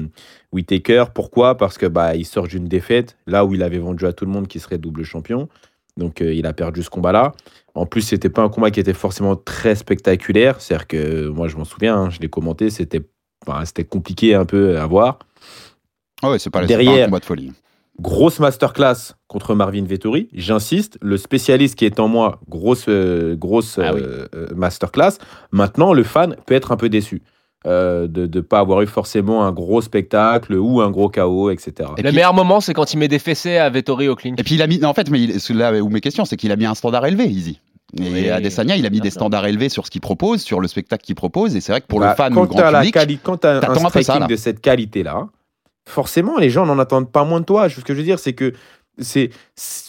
[0.53, 1.05] Whitaker.
[1.15, 1.57] Pourquoi?
[1.57, 4.31] Parce que bah, il sort d'une défaite, là où il avait vendu à tout le
[4.31, 5.49] monde qu'il serait double champion.
[5.97, 7.33] Donc euh, il a perdu ce combat-là.
[7.75, 10.61] En plus, c'était pas un combat qui était forcément très spectaculaire.
[10.61, 13.03] C'est-à-dire que moi, je m'en souviens, hein, je l'ai commenté, c'était
[13.89, 15.19] compliqué un peu à voir.
[16.23, 17.53] Ah ouais, c'est pas, un Derrière, combat de folie.
[18.01, 20.29] grosse masterclass contre Marvin Vettori.
[20.35, 24.01] J'insiste, le spécialiste qui est en moi, grosse, euh, grosse Ah oui.
[24.05, 25.13] euh, masterclass.
[25.53, 27.23] Maintenant, le fan peut être un peu déçu
[27.67, 31.73] euh, de ne pas avoir eu forcément un gros spectacle ou un gros KO, etc.
[31.99, 34.39] Et le puis- meilleur moment, c'est quand il met des fessées à Vettori au clinch.
[34.41, 36.25] Et puis il a mis, non, en fait, mais il- c'est là où mes questions,
[36.25, 37.61] c'est qu'il a mis un standard élevé, Easy.
[37.99, 40.61] Et Oui, Adesanya, il a mis bien des standards élevés sur ce qu'il propose, sur
[40.61, 42.79] le spectacle qu'il propose, et c'est vrai que pour Bah, le fan quand grand la
[42.79, 44.27] public, quali- quand t'as un ça, striking là.
[44.29, 45.27] de cette qualité-là,
[45.89, 47.69] forcément, les gens n'en attendent pas moins de toi.
[47.69, 48.53] Ce que je veux dire, c'est que
[48.99, 49.31] c'est,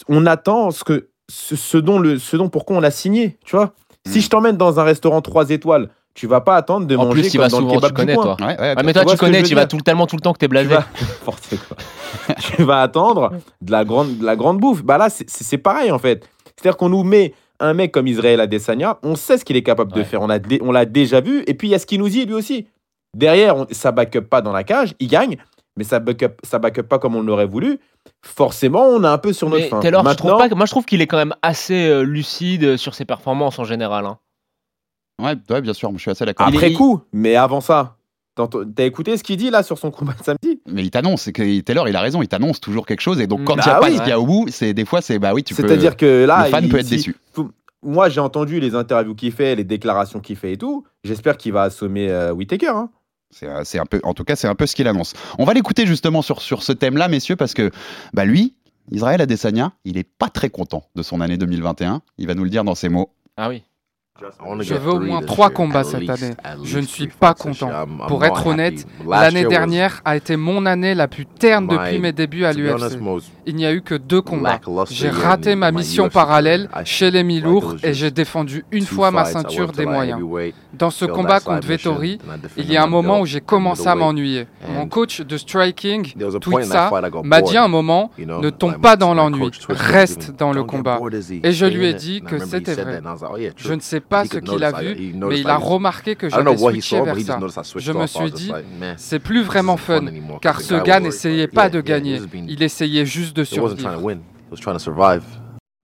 [0.08, 3.56] on attend ce que, ce, ce dont le, ce dont pourquoi on l'a signé, tu
[3.56, 3.72] vois.
[4.06, 4.22] Si Mm.
[4.22, 7.28] je t'emmène dans un restaurant 3 étoiles, tu vas pas attendre de En manger plus,
[7.28, 8.24] il comme va dans le souvent, kebab tu du connais, coin.
[8.36, 8.36] toi.
[8.46, 10.32] Ouais, ouais, Ah, mais toi, tu tu connais, je tu vas tellement tout le temps
[10.32, 10.68] que t'es tu blasé.
[10.68, 11.76] vas, N'importe quoi.
[12.38, 14.82] tu vas attendre de la grande, de la grande bouffe.
[14.82, 16.28] Bah là, c'est- pareil en fait.
[16.56, 19.92] C'est-à-dire qu'on nous met un mec comme Israël Adesanya, on sait ce qu'il est capable
[19.92, 21.86] de faire, on l'a dé- on l'a déjà vu, et puis il y a ce
[21.86, 22.66] qu'il nous dit lui aussi.
[23.16, 25.36] Derrière, on, ça back up pas dans la cage, il gagne,
[25.76, 27.78] mais ça back up, ça back up pas comme on l'aurait voulu.
[28.24, 29.80] Forcément, on est un peu sur notre Mais fin.
[29.80, 32.02] Taylor, je trouve Maintenant, pas que- moi, je trouve qu'il est quand même assez euh,
[32.02, 34.06] lucide sur ses performances en général.
[34.06, 34.18] hein.
[35.22, 36.46] Ouais, ouais, bien sûr, je suis assez d'accord.
[36.46, 37.96] après il coup, mais avant ça,
[38.34, 40.60] t'as écouté ce qu'il dit là sur son combat de samedi?
[40.66, 43.26] Mais il t'annonce, c'est que Taylor, il a raison, il t'annonce toujours quelque chose, et
[43.26, 44.84] donc quand il Bah n'y a pas ce qu'il y a au bout, c'est des
[44.84, 45.66] fois, c'est bah oui, tu peux.
[45.66, 47.16] C'est-à-dire que là, le fan il- peut être si- déçu.
[47.82, 50.84] moi, j'ai entendu les interviews qu'il fait, les déclarations qu'il fait et tout.
[51.04, 52.68] J'espère qu'il va assommer euh, Whittaker.
[52.68, 52.90] hein.
[53.34, 55.14] C'est euh, c'est un peu, en tout cas, c'est un peu ce qu'il annonce.
[55.38, 57.70] On va l'écouter justement sur, sur ce thème-là, messieurs, parce que
[58.14, 58.54] bah lui,
[58.90, 62.02] Israël Adesanya, il est pas très content de son année 2021.
[62.18, 63.10] Il va nous le dire dans ses mots.
[63.36, 63.62] Ah oui.
[64.60, 66.34] Je veux au moins trois combats cette année.
[66.62, 67.70] Je ne suis pas content.
[68.08, 72.44] Pour être honnête, l'année dernière a été mon année la plus terne depuis mes débuts
[72.44, 72.98] à l'UFC.
[73.46, 74.60] Il n'y a eu que deux combats.
[74.90, 79.72] J'ai raté ma mission parallèle chez les mi-lourds et j'ai défendu une fois ma ceinture
[79.72, 80.20] des moyens.
[80.74, 82.18] Dans ce combat contre Vettori,
[82.56, 84.46] il y a un moment où j'ai commencé à m'ennuyer.
[84.68, 86.90] Mon coach de striking, tweet ça,
[87.24, 91.00] m'a dit à un moment, ne tombe pas dans l'ennui, reste dans le combat.
[91.42, 93.00] Et je lui ai dit que c'était vrai.
[93.56, 97.00] Je ne sais pas ce qu'il a vu, mais il a remarqué que j'avais switché
[97.00, 97.62] vers ça.
[97.76, 98.52] Je me suis dit,
[98.96, 100.04] c'est plus vraiment fun,
[100.40, 104.00] car ce gars n'essayait pas de gagner, il essayait juste de survivre.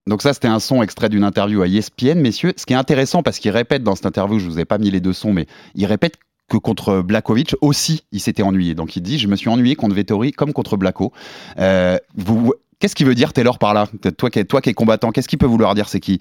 [0.07, 2.53] Donc ça, c'était un son extrait d'une interview à ESPN, messieurs.
[2.57, 4.89] Ce qui est intéressant, parce qu'il répète dans cette interview, je vous ai pas mis
[4.89, 6.15] les deux sons, mais il répète
[6.49, 8.73] que contre Blakovic aussi, il s'était ennuyé.
[8.73, 11.13] Donc il dit, je me suis ennuyé contre Vettori comme contre Blako.
[11.59, 13.87] Euh, vous, qu'est-ce qu'il veut dire Taylor par là?
[14.17, 15.87] Toi qui es, toi qui es combattant, qu'est-ce qu'il peut vouloir dire?
[15.87, 16.19] C'est qui?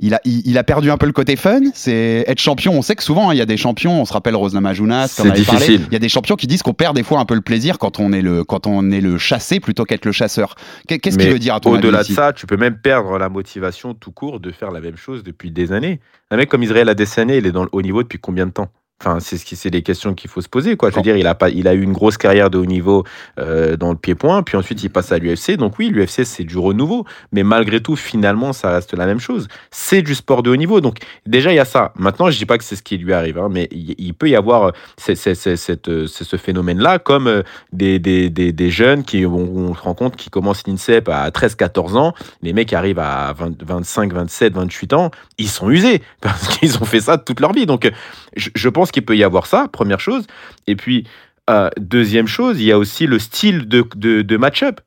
[0.00, 1.60] Il a, il, a perdu un peu le côté fun.
[1.72, 2.72] C'est être champion.
[2.72, 4.00] On sait que souvent, il y a des champions.
[4.00, 5.08] On se rappelle Rose Namajunas.
[5.08, 5.82] C'est difficile.
[5.86, 7.78] Il y a des champions qui disent qu'on perd des fois un peu le plaisir
[7.78, 10.56] quand on est le, quand on est le chassé plutôt qu'être le chasseur.
[10.88, 13.94] Qu'est-ce qu'il veut dire à ton Au-delà de ça, tu peux même perdre la motivation
[13.94, 16.00] tout court de faire la même chose depuis des années.
[16.30, 18.68] Un mec comme Israël Adesanya, il est dans le haut niveau depuis combien de temps?
[19.00, 20.88] Enfin, c'est ce qui, c'est les questions qu'il faut se poser, quoi.
[20.88, 23.04] Je veux dire, il a pas, il a eu une grosse carrière de haut niveau
[23.38, 25.56] euh, dans le pied-point, puis ensuite il passe à l'UFC.
[25.56, 29.48] Donc oui, l'UFC c'est du renouveau, mais malgré tout, finalement, ça reste la même chose.
[29.70, 30.80] C'est du sport de haut niveau.
[30.80, 31.92] Donc déjà il y a ça.
[31.96, 34.36] Maintenant, je dis pas que c'est ce qui lui arrive, hein, mais il, peut y
[34.36, 39.82] avoir c'est, c'est, ce phénomène-là, comme euh, des, des, des, des, jeunes qui on, se
[39.82, 44.92] rend compte qui commencent l'INSEP à 13-14 ans, les mecs arrivent à 25, 27, 28
[44.92, 47.66] ans, ils sont usés parce qu'ils ont fait ça toute leur vie.
[47.66, 47.90] Donc
[48.36, 50.26] je, je pense qu'il peut y avoir ça, première chose.
[50.66, 51.06] Et puis,
[51.50, 54.80] euh, deuxième chose, il y a aussi le style de, de, match-up.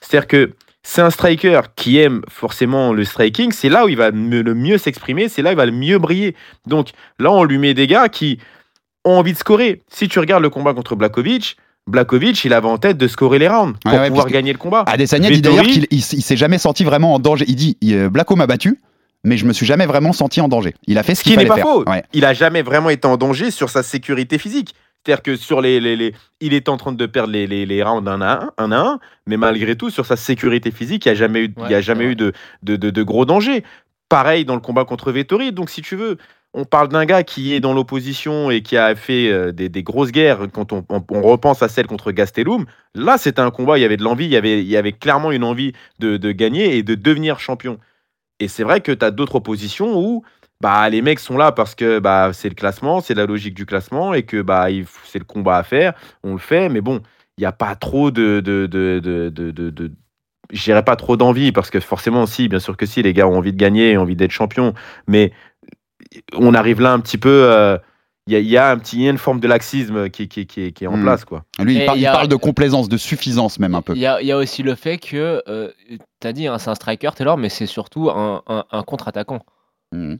[0.00, 0.50] C'est-à-dire que
[0.82, 4.78] c'est un striker qui aime forcément le striking, c'est là où il va le mieux
[4.78, 6.34] s'exprimer, c'est là où il va le mieux briller.
[6.66, 8.38] Donc là, on lui met des gars qui
[9.04, 9.80] ont envie de scorer.
[9.88, 13.48] Si tu regardes le combat contre Blakovic, Blakovic, il avait en tête de scorer les
[13.48, 14.84] rounds pour pouvoir gagner le combat.
[14.86, 17.44] Adesanya dit d'ailleurs qu'il il, s'est jamais senti vraiment en danger.
[17.48, 17.78] Il dit
[18.10, 18.78] Blako m'a battu,
[19.24, 20.74] mais je me suis jamais vraiment senti en danger.
[20.86, 21.56] Il a fait ce qu'il fallait faire.
[21.56, 22.06] Ce qui n'est pas faux.
[22.12, 24.74] Il a jamais vraiment été en danger sur sa sécurité physique.
[25.04, 28.08] C'est-à-dire que sur les, les, il est en train de perdre les, les, les rounds
[28.08, 31.12] un à un, un à un, mais malgré tout, sur sa sécurité physique, il n'y
[31.12, 32.32] a jamais eu, il y a jamais eu de,
[32.62, 33.64] de, de, gros dangers.
[34.08, 35.52] Pareil dans le combat contre Vettori.
[35.52, 36.18] Donc, si tu veux,
[36.54, 39.82] on parle d'un gars qui est dans l'opposition et qui a fait euh, des, des,
[39.82, 42.66] grosses guerres quand on, on, repense à celle contre Gastelum.
[42.94, 44.92] Là, c'était un combat, il y avait de l'envie, il y avait, il y avait
[44.92, 47.78] clairement une envie de, de gagner et de devenir champion.
[48.42, 50.24] Et c'est vrai que tu as d'autres oppositions où
[50.60, 53.66] bah, les mecs sont là parce que bah, c'est le classement, c'est la logique du
[53.66, 54.66] classement et que bah,
[55.04, 55.92] c'est le combat à faire,
[56.24, 57.02] on le fait, mais bon,
[57.38, 58.40] il n'y a pas trop de.
[58.40, 63.00] de, de, de, de, pas trop d'envie parce que forcément, si, bien sûr que si,
[63.00, 64.74] les gars ont envie de gagner, ont envie d'être champion,
[65.06, 65.32] mais
[66.34, 67.44] on arrive là un petit peu.
[67.44, 67.78] Euh,
[68.28, 71.02] il y, a un petit, une forme de laxisme qui, qui, qui, est en hmm.
[71.02, 71.24] place.
[71.24, 71.44] Quoi.
[71.58, 73.94] Lui, il, parle de complaisance, de suffisance même un peu.
[73.94, 75.70] Il y a, aussi le fait que, euh,
[76.20, 79.40] tu as dit, hein, c'est un striker, Taylor, mais c'est surtout un, un, contre-attaquant.
[79.90, 80.16] Hmm.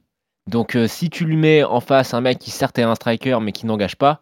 [0.49, 3.39] Donc euh, si tu lui mets en face un mec qui certes est un striker
[3.41, 4.21] mais qui n'engage pas,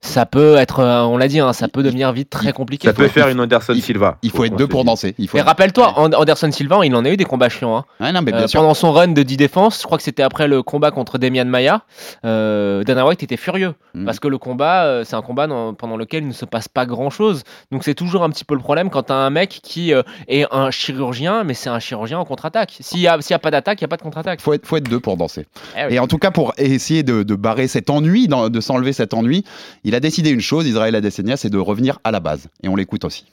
[0.00, 2.86] ça peut être, euh, on l'a dit, hein, ça peut devenir vite très compliqué.
[2.86, 4.18] Ça peut faire une Anderson Silva.
[4.22, 5.14] Il faut être deux pour danser.
[5.18, 7.84] Il Et rappelle-toi, Anderson Silva, il en a eu des combats chiants.
[8.00, 8.12] Hein.
[8.12, 10.46] non, mais bien euh, Pendant son run de 10 défenses, je crois que c'était après
[10.46, 11.82] le combat contre Demian Maya,
[12.24, 13.74] euh, Dana White était furieux.
[13.94, 14.04] Mm.
[14.04, 16.86] Parce que le combat, euh, c'est un combat pendant lequel il ne se passe pas
[16.86, 17.42] grand-chose.
[17.72, 19.92] Donc c'est toujours un petit peu le problème quand tu as un mec qui
[20.28, 22.76] est un chirurgien, mais c'est un chirurgien en contre-attaque.
[22.80, 24.38] S'il n'y a, a, pas d'attaque, il n'y a pas de contre-attaque.
[24.40, 25.46] Il faut être, faut être deux pour danser.
[25.76, 29.12] Eh Et en tout cas, pour essayer de, de barrer cet ennui, de s'enlever cet
[29.12, 29.44] ennui,
[29.88, 32.48] il a décidé une chose, Israël Adesanya, c'est de revenir à la base.
[32.62, 33.24] Et on l'écoute aussi.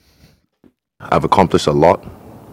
[1.12, 2.00] I've accomplished a lot,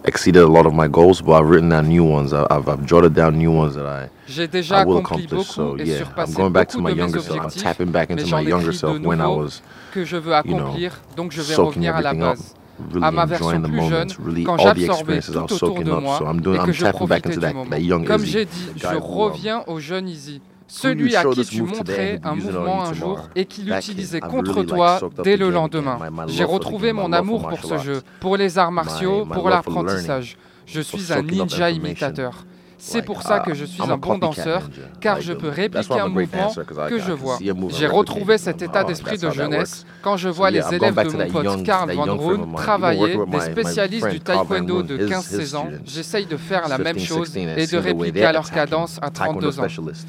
[0.05, 2.33] exceeded a lot of my goals, but I've written down new ones.
[2.33, 5.31] I've, I've jotted down new ones that I, J'ai déjà accompli accomplish.
[5.31, 7.39] Beaucoup so et yeah, I'm going back to my younger self.
[7.39, 9.63] I'm tapping back into my younger self when I was,
[9.93, 12.55] que je veux accomplir, donc je vais revenir à la base.
[12.93, 14.09] Really à ma version plus jeune,
[14.45, 18.05] quand j'absorbais tout autour de moi up, so et que je profitais du moment.
[18.05, 20.41] Comme j'ai dit, je reviens au jeune Easy.
[20.73, 25.37] Celui à qui tu montrais un mouvement un jour et qui l'utilisait contre toi dès
[25.37, 25.99] le lendemain.
[26.29, 30.37] J'ai retrouvé mon amour pour ce jeu, pour les arts martiaux, pour l'apprentissage.
[30.67, 32.47] Je suis un ninja imitateur.
[32.85, 34.69] C'est pour ça que je suis un bon danseur,
[35.01, 36.53] car je peux répliquer un mouvement
[36.89, 37.39] que je vois.
[37.69, 41.63] J'ai retrouvé cet état d'esprit de jeunesse quand je vois les élèves de mon pote
[41.63, 45.69] Karl Van Roon travailler, des spécialistes du taekwondo de 15-16 ans.
[45.85, 49.67] J'essaye de faire la même chose et de répliquer à leur cadence à 32 ans.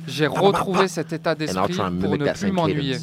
[0.07, 2.97] J'ai retrouvé cet état d'esprit pour ne plus m'ennuyer.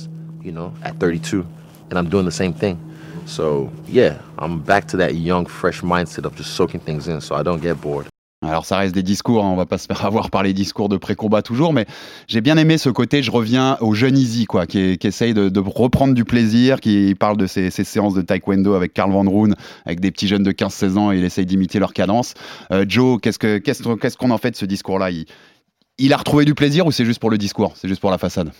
[3.26, 7.36] So, yeah, I'm back to that young, fresh mindset of just soaking things in so
[7.36, 8.06] I don't get bored.
[8.42, 10.88] Alors ça reste des discours, hein, on va pas se faire avoir par les discours
[10.88, 11.84] de pré-combat toujours, mais
[12.26, 16.24] j'ai bien aimé ce côté, je reviens au jeune Easy, qui, essaye de, reprendre du
[16.24, 19.50] plaisir, qui parle de ses, séances de taekwondo avec Karl Van Roon,
[19.84, 22.32] avec des petits jeunes de 15-16 ans, et il essaye d'imiter leur cadence.
[22.72, 25.10] Euh, Joe, qu'est-ce qu'on en fait de ce discours-là?
[25.10, 25.26] Il,
[25.98, 28.16] il a retrouvé du plaisir ou c'est juste pour le discours, c'est juste pour la
[28.16, 28.52] façade?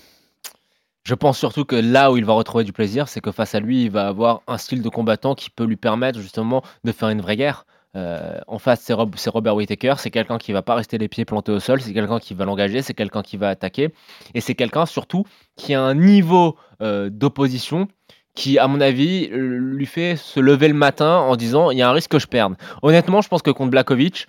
[1.05, 3.61] Je pense surtout que là où il va retrouver du plaisir, c'est que face à
[3.61, 7.09] lui, il va avoir un style de combattant qui peut lui permettre justement de faire
[7.09, 7.65] une vraie guerre.
[7.97, 9.95] Euh, en face, c'est, Robert Whittaker.
[9.99, 11.81] C'est quelqu'un qui va pas rester les pieds plantés au sol.
[11.81, 12.83] C'est quelqu'un qui va l'engager.
[12.83, 13.93] C'est quelqu'un qui va attaquer.
[14.35, 15.25] Et c'est quelqu'un surtout
[15.57, 17.89] qui a un niveau euh, d'opposition
[18.35, 21.89] qui, à mon avis, lui fait se lever le matin en disant il y a
[21.89, 22.55] un risque que je perde.
[22.83, 24.29] Honnêtement, je pense que contre Blakovic,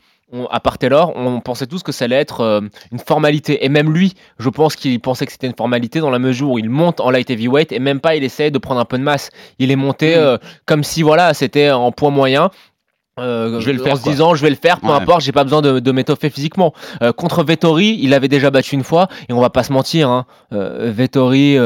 [0.49, 3.63] à part Taylor, on pensait tous que ça allait être euh, une formalité.
[3.65, 6.57] Et même lui, je pense qu'il pensait que c'était une formalité dans la mesure où
[6.57, 9.03] il monte en light heavyweight et même pas il essaie de prendre un peu de
[9.03, 9.29] masse.
[9.59, 10.39] Il est monté mm.
[10.65, 12.49] comme si voilà c'était en poids moyen
[13.21, 15.31] euh, je vais le faire en se disant je vais le faire, peu importe, j'ai
[15.31, 16.73] pas besoin de, de m'étoffer physiquement.
[17.01, 20.09] Euh, contre Vettori, il avait déjà battu une fois et on va pas se mentir.
[20.09, 21.57] Hein, euh, Vettori,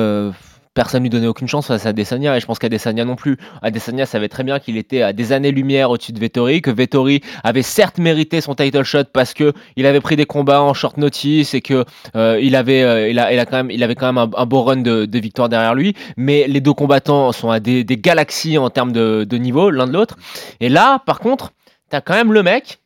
[0.76, 3.38] personne lui donnait aucune chance face à Adesanya et je pense qu'Adesanya non plus.
[3.64, 7.64] Adesanya savait très bien qu'il était à des années-lumière au-dessus de Vettori, que Vettori avait
[7.64, 11.56] certes mérité son title shot parce que il avait pris des combats en short notice
[11.56, 14.46] et que il avait il a, il a quand même il avait quand même un,
[14.46, 15.96] beau run de, de, victoire derrière lui.
[16.18, 19.88] Mais les deux combattants sont à des, des galaxies en termes de, de niveau l'un
[19.88, 20.18] de l'autre.
[20.60, 21.52] Et là, par contre,
[21.90, 22.80] t'as quand même le mec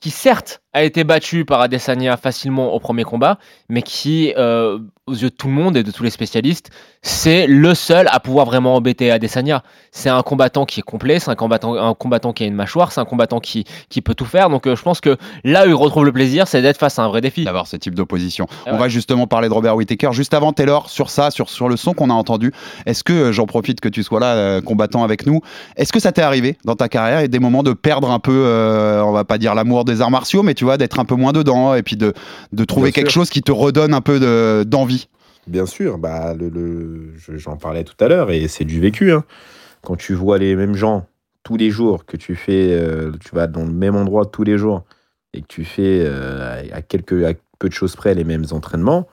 [0.00, 5.14] qui certes a été battu par Adesanya facilement au premier combat, mais qui, euh, aux
[5.14, 8.46] yeux de tout le monde et de tous les spécialistes, c'est le seul à pouvoir
[8.46, 9.62] vraiment embêter Adesanya.
[9.92, 12.90] C'est un combattant qui est complet, c'est un combattant, un combattant qui a une mâchoire,
[12.90, 14.50] c'est un combattant qui, qui peut tout faire.
[14.50, 17.04] Donc euh, je pense que là où il retrouve le plaisir, c'est d'être face à
[17.04, 17.44] un vrai défi.
[17.44, 18.46] D'avoir ce type d'opposition.
[18.66, 20.12] Ah On va justement parler de Robert Whittaker.
[20.12, 22.52] Juste avant, Taylor, sur ça, sur, sur le son qu'on a entendu,
[22.86, 25.40] est-ce que, euh, j'en profite que tu sois là, combattant avec nous,
[25.76, 29.02] est-ce que ça t'est arrivé dans ta carrière et des moments de perdre un peu,
[29.04, 31.14] on va pas dire l'amour des arts martiaux, mais tu tu vois, d'être un peu
[31.14, 32.14] moins dedans et puis de,
[32.54, 35.08] de trouver quelque chose qui te redonne un peu d'envie.
[35.46, 39.12] Bien sûr, bah, le, j'en parlais tout à l'heure et c'est du vécu.
[39.12, 39.24] Hein.
[39.82, 41.06] Quand tu vois les mêmes gens
[41.42, 44.56] tous les jours, que tu fais, euh, tu vas dans le même endroit tous les
[44.56, 44.84] jours
[45.34, 49.06] et que tu fais euh, à, quelques, à peu de choses près les mêmes entraînements,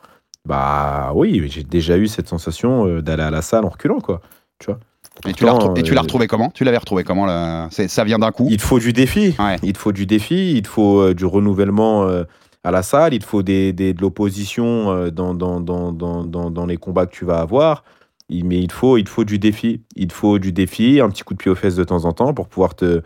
[0.46, 4.22] bah oui, j'ai déjà eu cette sensation euh, d'aller à la salle en reculant, quoi.
[4.58, 4.80] Tu vois
[5.28, 6.50] et tu, l'as retrouvé comment?
[6.54, 8.48] Tu l'avais retrouvé comment là Ça vient d'un coup?
[8.50, 9.36] Il te faut du défi.
[9.62, 12.24] Il te faut du défi, il te faut euh, du renouvellement euh,
[12.64, 16.66] à la salle, il te faut des, des de l'opposition euh, dans, dans, dans, dans,
[16.66, 17.84] les combats que tu vas avoir.
[18.30, 19.82] mais il faut, il te faut du défi.
[19.96, 22.14] Il te faut du défi, un petit coup de pied aux fesses de temps en
[22.14, 23.02] temps pour pouvoir, te,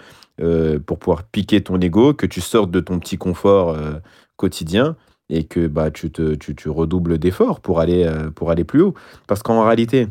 [0.85, 3.75] pour pouvoir piquer ton ego, que tu sortes de ton petit confort
[4.35, 4.95] quotidien
[5.29, 8.93] et que bah, tu, te, tu, tu redoubles d'efforts pour aller, pour aller plus haut.
[9.27, 10.07] Parce qu'en réalité,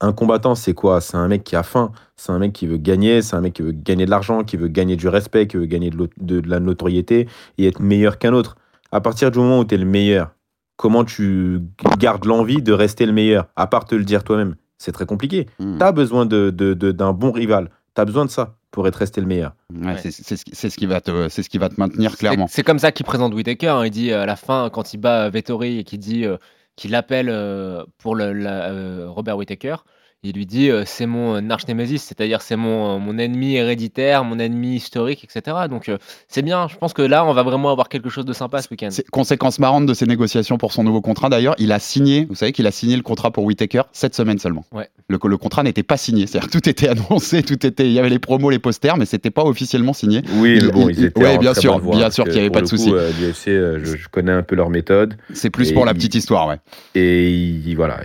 [0.00, 1.00] un combattant, c'est quoi?
[1.00, 3.54] C'est un mec qui a faim, c'est un mec qui veut gagner, c'est un mec
[3.54, 6.60] qui veut gagner de l'argent, qui veut gagner du respect, qui veut gagner de, la
[6.60, 8.56] notoriété et être meilleur qu'un autre.
[8.92, 10.30] À partir du moment où tu es le meilleur,
[10.76, 11.60] comment tu
[11.98, 15.46] gardes l'envie de rester le meilleur À part te le dire toi-même, c'est très compliqué.
[15.58, 15.78] Hmm.
[15.78, 19.20] Tu as besoin d'un de, bon rival, tu as besoin de ça pour être resté
[19.20, 19.54] le meilleur.
[19.96, 22.46] C'est ce, qui va te, ce qui va te maintenir clairement.
[22.48, 23.68] C'est comme ça qu'il présente Whitaker.
[23.68, 23.86] Hein.
[23.86, 26.24] Il dit à la fin, quand il bat Vettori et qu'il dit...
[26.24, 26.36] Euh,
[26.78, 29.76] qui l'appelle euh, pour le, euh, Robert Whittaker.
[30.24, 34.40] Il lui dit euh, c'est mon arch nemesis, c'est-à-dire c'est mon, mon ennemi héréditaire, mon
[34.40, 35.56] ennemi historique, etc.
[35.70, 35.88] Donc
[36.26, 36.66] c'est bien.
[36.66, 38.88] Je pense que là, on va vraiment avoir quelque chose de sympa ce week-end.
[39.12, 41.28] Conséquence marrante de ces négociations pour son nouveau contrat.
[41.28, 42.26] D'ailleurs, il a signé.
[42.28, 44.64] Vous savez qu'il a signé le contrat pour Whittaker cette semaine seulement.
[44.72, 44.88] Ouais.
[45.08, 46.26] Le, le contrat n'était pas signé.
[46.26, 47.86] C'est-à-dire tout était annoncé, tout était.
[47.86, 50.22] Il y avait les promos, les posters, mais c'était pas officiellement signé.
[50.34, 51.24] Oui, mais bon, ils étaient.
[51.24, 52.90] Oui, bien sûr, bien sûr qu'il n'y avait pas de souci.
[52.90, 55.16] je, je, connais un peu leur méthode.
[55.32, 56.56] C'est plus pour la petite histoire, ouais.
[56.96, 58.00] Et voilà.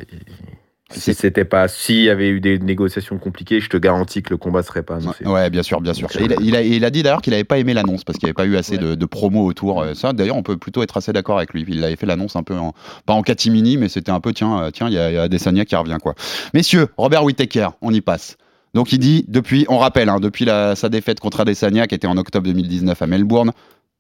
[0.96, 4.38] Si c'était pas, s'il y avait eu des négociations compliquées, je te garantis que le
[4.38, 5.26] combat serait pas annoncé.
[5.26, 6.08] Ouais, bien sûr, bien sûr.
[6.20, 8.34] il, a, il, a, dit d'ailleurs qu'il avait pas aimé l'annonce parce qu'il n'y avait
[8.36, 9.82] pas eu assez de, de promos autour.
[9.82, 11.66] Euh, ça, d'ailleurs, on peut plutôt être assez d'accord avec lui.
[11.68, 12.74] Il avait fait l'annonce un peu en,
[13.06, 15.24] pas en catimini, mais c'était un peu tiens, euh, tiens, il y, a, y a
[15.24, 16.16] Adesanya qui revient quoi.
[16.54, 18.38] Messieurs, Robert Whittaker, on y passe.
[18.74, 22.08] Donc il dit depuis, on rappelle, hein, depuis la, sa défaite contre Adesanya qui était
[22.08, 23.52] en octobre 2019 à Melbourne,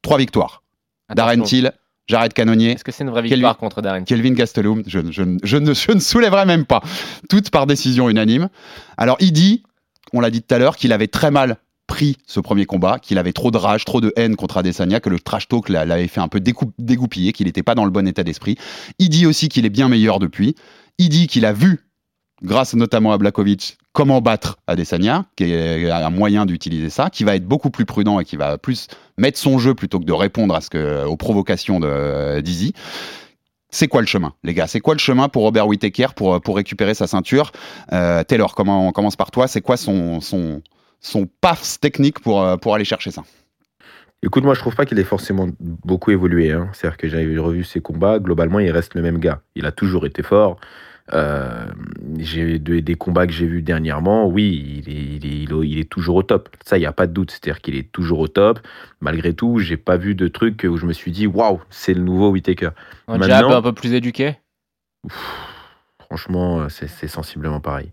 [0.01, 0.63] trois victoires.
[1.13, 1.71] Darren Till,
[2.07, 2.71] J'arrête Canonnier.
[2.71, 5.91] Est-ce que c'est une vraie victoire contre Darren Kelvin Gastelum, je, je, je, ne, je
[5.91, 6.81] ne soulèverai même pas.
[7.29, 8.49] Toutes par décision unanime.
[8.97, 9.63] Alors, il dit,
[10.11, 13.17] on l'a dit tout à l'heure, qu'il avait très mal pris ce premier combat, qu'il
[13.17, 16.21] avait trop de rage, trop de haine contre Adesanya, que le trash talk l'avait fait
[16.21, 18.57] un peu dégoupiller, qu'il n'était pas dans le bon état d'esprit.
[18.99, 20.55] Il dit aussi qu'il est bien meilleur depuis.
[20.97, 21.85] Il dit qu'il a vu
[22.41, 27.35] grâce notamment à Blakovic, comment battre Adesanya, qui est un moyen d'utiliser ça, qui va
[27.35, 30.55] être beaucoup plus prudent et qui va plus mettre son jeu plutôt que de répondre
[30.55, 32.73] à ce que, aux provocations de Dizzy.
[33.69, 34.67] C'est quoi le chemin, les gars?
[34.67, 37.51] C'est quoi le chemin pour Robert Whittaker pour, pour récupérer sa ceinture?
[37.91, 39.47] Euh, Taylor, comment, on commence par toi?
[39.47, 40.61] C'est quoi son, son,
[40.99, 41.27] son
[41.81, 43.23] technique pour, pour aller chercher ça?
[44.21, 46.51] Écoute, moi, je trouve pas qu'il ait forcément beaucoup évolué.
[46.51, 46.69] Hein.
[46.71, 48.19] C'est-à-dire que j'avais revu ses combats.
[48.19, 49.41] Globalement, il reste le même gars.
[49.55, 50.57] Il a toujours été fort.
[51.11, 51.65] Euh,
[52.17, 56.15] j'ai des combats que j'ai vus dernièrement, oui, il est, il est, il est, toujours
[56.15, 56.49] au top.
[56.63, 57.31] Ça, il n'y a pas de doute.
[57.31, 58.59] C'est-à-dire qu'il est toujours au top.
[59.01, 62.01] Malgré tout, j'ai pas vu de truc où je me suis dit, waouh, c'est le
[62.01, 62.69] nouveau Whitaker.
[63.07, 64.37] Un jab un peu plus éduqué?
[65.99, 67.91] Franchement, c'est sensiblement pareil.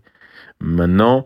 [0.61, 1.25] Maintenant,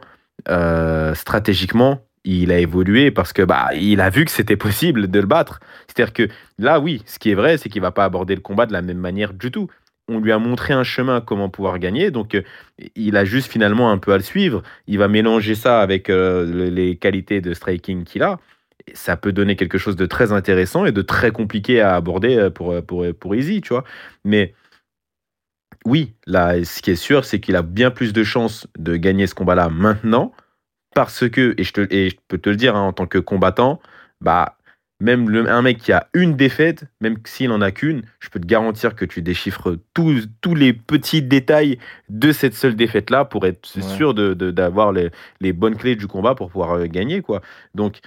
[0.50, 5.20] euh, stratégiquement, il a évolué parce que bah il a vu que c'était possible de
[5.20, 5.60] le battre.
[5.88, 8.66] C'est-à-dire que là, oui, ce qui est vrai, c'est qu'il va pas aborder le combat
[8.66, 9.70] de la même manière du tout
[10.08, 12.12] on lui a montré un chemin comment pouvoir gagner.
[12.12, 12.42] Donc, euh,
[12.96, 14.62] il a juste finalement un peu à le suivre.
[14.88, 18.40] Il va mélanger ça avec euh, les qualités de striking qu'il a.
[18.94, 22.50] ça peut donner quelque chose de très intéressant et de très compliqué à aborder euh,
[22.50, 23.84] pour, pour, pour Easy, tu vois.
[24.24, 24.54] Mais
[25.86, 29.28] oui, là, ce qui est sûr, c'est qu'il a bien plus de chances de gagner
[29.28, 30.34] ce combat-là maintenant
[30.96, 33.20] parce que, et je, te, et je peux te le dire hein, en tant que
[33.20, 33.80] combattant,
[34.22, 34.55] bah,
[35.00, 38.40] même le, un mec qui a une défaite, même s'il en a qu'une, je peux
[38.40, 41.80] te garantir que tu déchiffres tous, tous les petits détails
[42.10, 45.10] de cette seule défaite-là pour être sûr d'avoir de, les,
[45.42, 47.22] les, bonnes clés du combat pour pouvoir euh, gagner.
[47.22, 47.42] quoi.
[47.74, 48.00] Donc,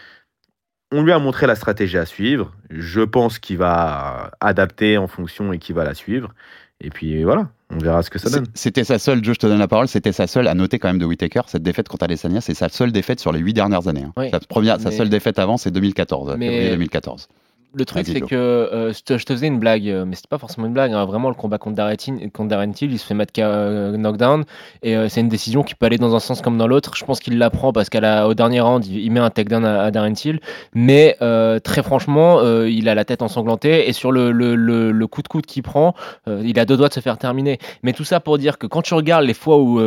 [0.91, 2.53] on lui a montré la stratégie à suivre.
[2.71, 6.33] Je pense qu'il va adapter en fonction et qu'il va la suivre.
[6.81, 8.47] Et puis voilà, on verra ce que ça donne.
[8.55, 10.99] C'était sa seule, je te donne la parole, c'était sa seule, à noter quand même
[10.99, 14.05] de Whitaker, cette défaite contre Adesanya, c'est sa seule défaite sur les huit dernières années.
[14.17, 14.29] Hein.
[14.31, 17.29] sa, première, sa seule défaite avant, c'est 2014, février 2014.
[17.75, 20.67] Le truc, c'est que euh, je, te, faisais une blague, euh, mais c'était pas forcément
[20.67, 20.93] une blague.
[20.93, 21.05] Hein.
[21.05, 21.97] Vraiment, le combat contre Darren,
[22.33, 24.45] contre il se fait mettre euh, knockdown.
[24.83, 26.97] Et c'est une décision qui peut aller dans un sens comme dans l'autre.
[26.97, 30.15] Je pense qu'il l'apprend parce qu'au dernier round, il, met un takedown à, à Darren
[30.15, 30.41] Till.
[30.75, 31.17] Mais
[31.63, 33.89] très franchement, il a la tête ensanglantée.
[33.89, 35.95] Et sur le, le, le, coup de coude qu'il prend,
[36.27, 37.59] il a deux doigts de se faire terminer.
[37.83, 39.79] Mais tout ça pour dire que quand tu regardes les fois où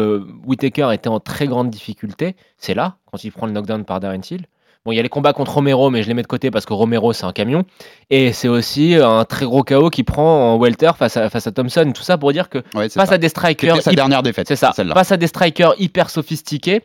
[0.46, 4.22] Whitaker était en très grande difficulté, c'est là, quand il prend le knockdown par Darren
[4.22, 4.46] Till.
[4.84, 6.66] Bon, il y a les combats contre Romero, mais je les mets de côté parce
[6.66, 7.66] que Romero, c'est un camion.
[8.10, 11.52] Et c'est aussi un très gros KO qui prend en welter face à, face à
[11.52, 11.92] Thompson.
[11.94, 13.80] Tout ça pour dire que face à des strikers.
[13.82, 14.48] sa dernière défaite.
[14.48, 14.74] C'est ça.
[14.74, 16.82] Face à des strikers hyper sophistiqués,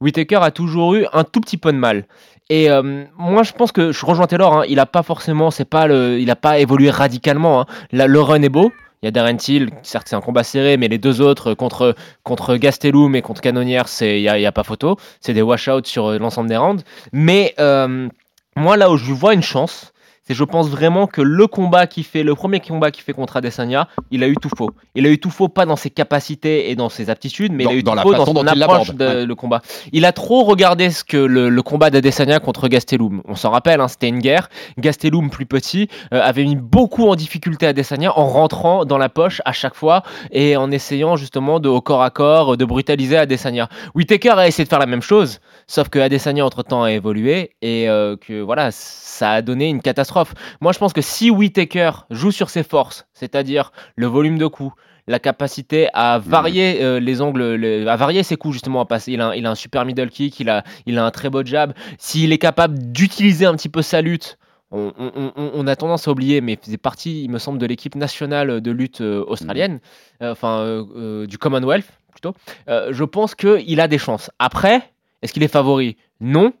[0.00, 2.06] Whitaker a toujours eu un tout petit peu de mal.
[2.50, 4.58] Et euh, moi, je pense que je rejoins Taylor.
[4.58, 7.62] Hein, il a pas forcément, c'est pas le, il a pas évolué radicalement.
[7.62, 7.66] Hein.
[7.92, 8.70] le run est beau.
[9.02, 11.94] Il y a Darren Till, certes c'est un combat serré, mais les deux autres contre,
[12.22, 14.96] contre Gastelum et contre Canonnière, il n'y a, y a, pas photo.
[15.20, 16.84] C'est des wash-outs sur euh, l'ensemble des rounds.
[17.10, 18.10] Mais euh,
[18.56, 19.94] moi, là où je vois une chance,
[20.30, 23.36] c'est je pense vraiment que le combat qui fait, le premier combat qu'il fait contre
[23.36, 24.70] Adesanya, il a eu tout faux.
[24.94, 27.68] Il a eu tout faux pas dans ses capacités et dans ses aptitudes, mais il
[27.68, 29.60] a eu tout faux dans son approche de le combat.
[29.92, 33.22] Il a trop regardé ce que le, combat d'Adesanya contre Gastelum.
[33.26, 34.48] On s'en rappelle, hein, c'était une guerre.
[34.78, 39.42] Gastelum plus petit euh, avait mis beaucoup en difficulté Adesanya en rentrant dans la poche
[39.44, 43.68] à chaque fois et en essayant justement de au corps à corps de brutaliser Adesanya.
[43.96, 47.50] Whitaker a essayé de faire la même chose, sauf que Adesanya entre temps a évolué
[47.62, 50.19] et euh, que voilà ça a donné une catastrophe.
[50.60, 54.74] Moi, je pense que si Whitaker joue sur ses forces, c'est-à-dire le volume de coups,
[55.10, 59.12] la capacité à varier euh, les angles, à varier ses coups justement à passer.
[59.12, 61.74] Il a, un, super middle kick, il a, il a un très beau jab.
[61.98, 64.38] S'il est capable d'utiliser un petit peu sa lutte,
[64.72, 68.60] on, a tendance à oublier, mais il faisait partie, il me semble, de l'équipe nationale
[68.60, 69.80] de lutte euh, australienne,
[70.22, 70.86] euh, enfin
[71.26, 72.34] du Commonwealth plutôt.
[72.68, 74.30] je pense qu'il a des chances.
[74.38, 74.82] Après,
[75.22, 75.96] est-ce qu'il est favori?
[76.20, 76.52] Non.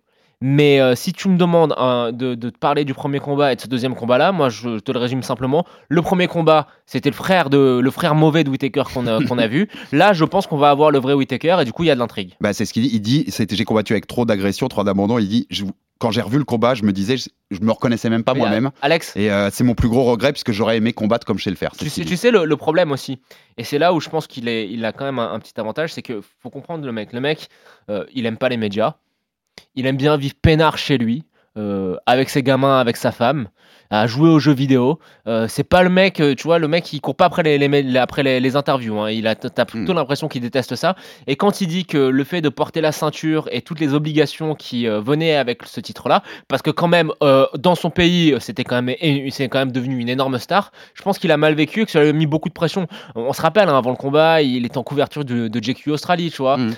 [0.42, 1.74] Mais euh, si tu me demandes
[2.16, 4.98] de, te parler du premier combat et de ce deuxième combat-là, moi je te le
[4.98, 5.66] résume simplement.
[5.88, 9.38] Le premier combat, c'était le frère de le frère mauvais de Whitaker qu'on a, qu'on
[9.38, 9.68] a vu.
[9.92, 11.94] Là, je pense qu'on va avoir le vrai Whitaker et du coup il y a
[11.94, 12.36] de l'intrigue.
[12.40, 12.90] Bah, c'est ce qu'il dit.
[12.92, 15.18] Il dit j'ai combattu avec trop d'agression, trop d'abandon.
[15.18, 15.46] Il dit
[16.00, 18.70] quand j'ai revu le combat, je me disais, je, me reconnaissais même pas moi-même.
[18.80, 19.14] Alex.
[19.16, 21.56] Et euh, c'est mon plus gros regret puisque j'aurais aimé combattre comme je sais le
[21.56, 21.72] faire.
[21.76, 23.20] Tu sais, tu sais le, problème aussi.
[23.58, 26.02] Et c'est là où je pense qu'il il a quand même un, petit avantage, c'est
[26.02, 27.12] que faut comprendre le mec.
[27.12, 27.48] Le mec,
[27.90, 28.94] euh, il aime pas les médias.
[29.74, 31.24] Il aime bien vivre peinard chez lui,
[31.56, 33.48] euh, avec ses gamins, avec sa femme
[33.90, 34.98] à jouer aux jeux vidéo.
[35.26, 37.58] Euh, c'est pas le mec, euh, tu vois, le mec qui court pas après les,
[37.58, 38.98] les après les, interviews.
[39.00, 39.10] Hein.
[39.10, 39.96] Il a, t'as plutôt mm.
[39.96, 40.94] l'impression qu'il déteste ça.
[41.26, 44.54] Et quand il dit que le fait de porter la ceinture et toutes les obligations
[44.54, 47.12] qui euh, venaient avec ce titre-là, parce que quand même
[47.58, 48.96] dans son pays, c'était quand même,
[49.30, 50.72] c'est quand même devenu une énorme star.
[50.94, 52.86] Je pense qu'il a mal vécu, que ça lui a mis beaucoup de pression.
[53.14, 56.30] On, se rappelle, hein, avant le combat, il était en couverture de, de JQ Australie,
[56.30, 56.56] tu vois.
[56.56, 56.74] Mm.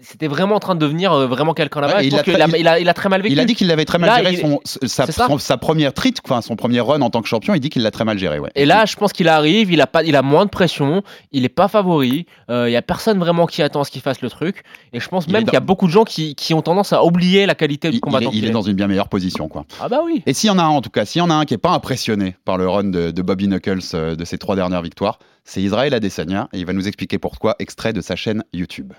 [0.00, 2.02] c'était vraiment en train de devenir vraiment quelqu'un là-bas.
[2.02, 3.32] il, a, il, a, très mal vécu.
[3.32, 6.53] Il a dit qu'il avait très mal géré son, sa, sa, première trick, enfin son
[6.56, 8.38] premier run en tant que champion, il dit qu'il l'a très mal géré.
[8.38, 8.50] Ouais.
[8.54, 11.02] Et là, je pense qu'il arrive, il a, pas, il a moins de pression,
[11.32, 14.20] il n'est pas favori, euh, il n'y a personne vraiment qui attend ce qu'il fasse
[14.20, 14.62] le truc.
[14.92, 17.04] Et je pense même qu'il y a beaucoup de gens qui, qui, ont tendance à
[17.04, 18.30] oublier la qualité du combattant.
[18.32, 19.48] Il, est, dans une bien meilleure position.
[19.48, 19.64] Quoi.
[19.80, 20.22] Ah bah oui.
[20.26, 21.54] Et s'il y en a un, en tout cas, s'il y en a un qui
[21.54, 25.18] n'est pas impressionné par le run de, Bobby Knuckles euh, de ses trois dernières victoires,
[25.44, 26.48] c'est Israël Adesanya.
[26.52, 28.92] Et il va nous expliquer pourquoi, extrait de sa chaîne YouTube.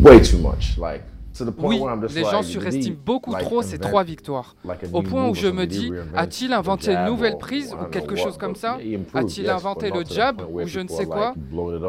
[0.00, 0.76] Way too much.
[0.78, 1.02] Like,
[1.58, 1.80] oui,
[2.14, 4.54] les gens surestiment beaucoup trop ces trois victoires.
[4.92, 8.56] Au point où je me dis, a-t-il inventé une nouvelle prise ou quelque chose comme
[8.56, 8.78] ça?
[9.14, 11.34] A-t-il inventé le jab ou je ne sais quoi?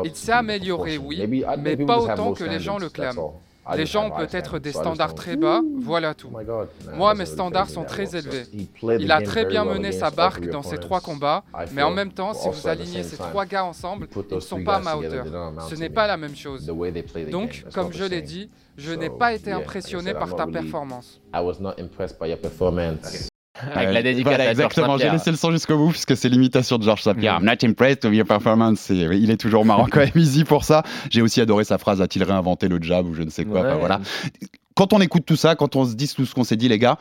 [0.03, 1.21] Il s'est amélioré, oui,
[1.59, 3.39] mais pas autant que les gens le clament.
[3.76, 6.32] Les gens ont peut-être des standards très bas, voilà tout.
[6.93, 8.43] Moi, mes standards sont très élevés.
[8.99, 12.34] Il a très bien mené sa barque dans ces trois combats, mais en même temps,
[12.34, 15.26] si vous alignez ces trois gars ensemble, ils ne sont pas à ma hauteur.
[15.70, 16.66] Ce n'est pas la même chose.
[17.32, 21.22] Donc, comme je l'ai dit, je n'ai pas été impressionné par ta performance.
[23.56, 27.01] Avec la dédicace Exactement, j'ai laissé le son jusqu'au bout puisque c'est l'imitation de George
[27.04, 27.38] Sapir.
[27.39, 28.89] I'm not impressed with your performance.
[28.89, 30.84] il est toujours marrant quand même, easy pour ça.
[31.10, 33.76] J'ai aussi adoré sa phrase a-t-il réinventé le jab ou je ne sais quoi.
[33.76, 33.99] voilà.
[34.76, 36.80] Quand on écoute tout ça, quand on se dit tout ce qu'on s'est dit, les
[36.80, 36.97] gars,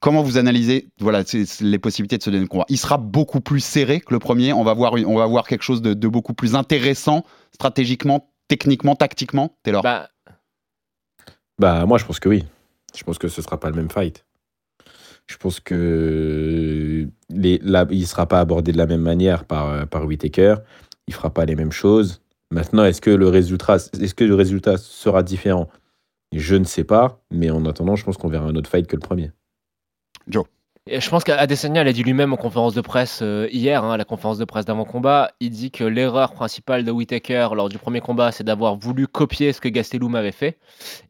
[0.00, 1.22] comment vous analysez voilà,
[1.60, 4.52] les possibilités de ce dernier combat Il sera beaucoup plus serré que le premier.
[4.54, 9.56] On va voir, on va voir quelque chose de, beaucoup plus intéressant stratégiquement, techniquement, tactiquement.
[9.62, 10.08] Taylor bah,
[11.58, 12.44] Bah, moi, je pense que oui.
[12.96, 14.24] Je pense que ce sera pas le même fight.
[15.30, 20.04] Je pense que les, là, il sera pas abordé de la même manière par, par
[20.04, 20.56] Whitaker.
[21.06, 22.20] Il fera pas les mêmes choses.
[22.50, 25.68] Maintenant, est-ce que le résultat, est-ce que le résultat sera différent?
[26.34, 28.96] Je ne sais pas, mais en attendant, je pense qu'on verra un autre fight que
[28.96, 29.30] le premier.
[30.26, 30.46] Joe.
[30.86, 34.06] Et je pense qu'Adesanya l'a dit lui-même en conférence de presse euh, hier, hein, la
[34.06, 35.30] conférence de presse d'avant-combat.
[35.38, 39.52] Il dit que l'erreur principale de Whitaker lors du premier combat, c'est d'avoir voulu copier
[39.52, 40.58] ce que Gastelum avait fait.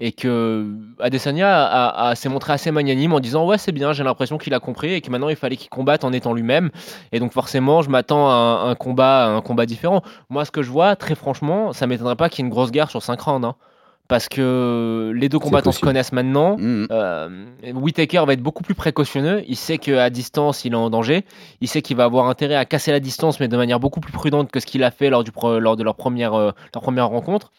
[0.01, 4.39] Et que Adesanya a, s'est montré assez magnanime en disant Ouais, c'est bien, j'ai l'impression
[4.39, 6.71] qu'il a compris et que maintenant il fallait qu'il combatte en étant lui-même.
[7.13, 10.03] Et donc, forcément, je m'attends à un, combat, un combat différent.
[10.31, 12.73] Moi, ce que je vois, très franchement, ça m'étonnerait pas qu'il y ait une grosse
[12.73, 13.47] guerre sur 5 rounds.
[13.47, 13.55] Hein
[14.11, 16.57] parce que les deux combattants se connaissent maintenant.
[16.59, 16.89] Mmh.
[16.91, 19.45] Euh, Whitaker va être beaucoup plus précautionneux.
[19.47, 21.25] Il sait qu'à distance, il est en danger.
[21.61, 24.13] Il sait qu'il va avoir intérêt à casser la distance, mais de manière beaucoup plus
[24.13, 25.31] prudente que ce qu'il a fait lors, du
[25.61, 27.53] lors de leur première, euh, leur première rencontre.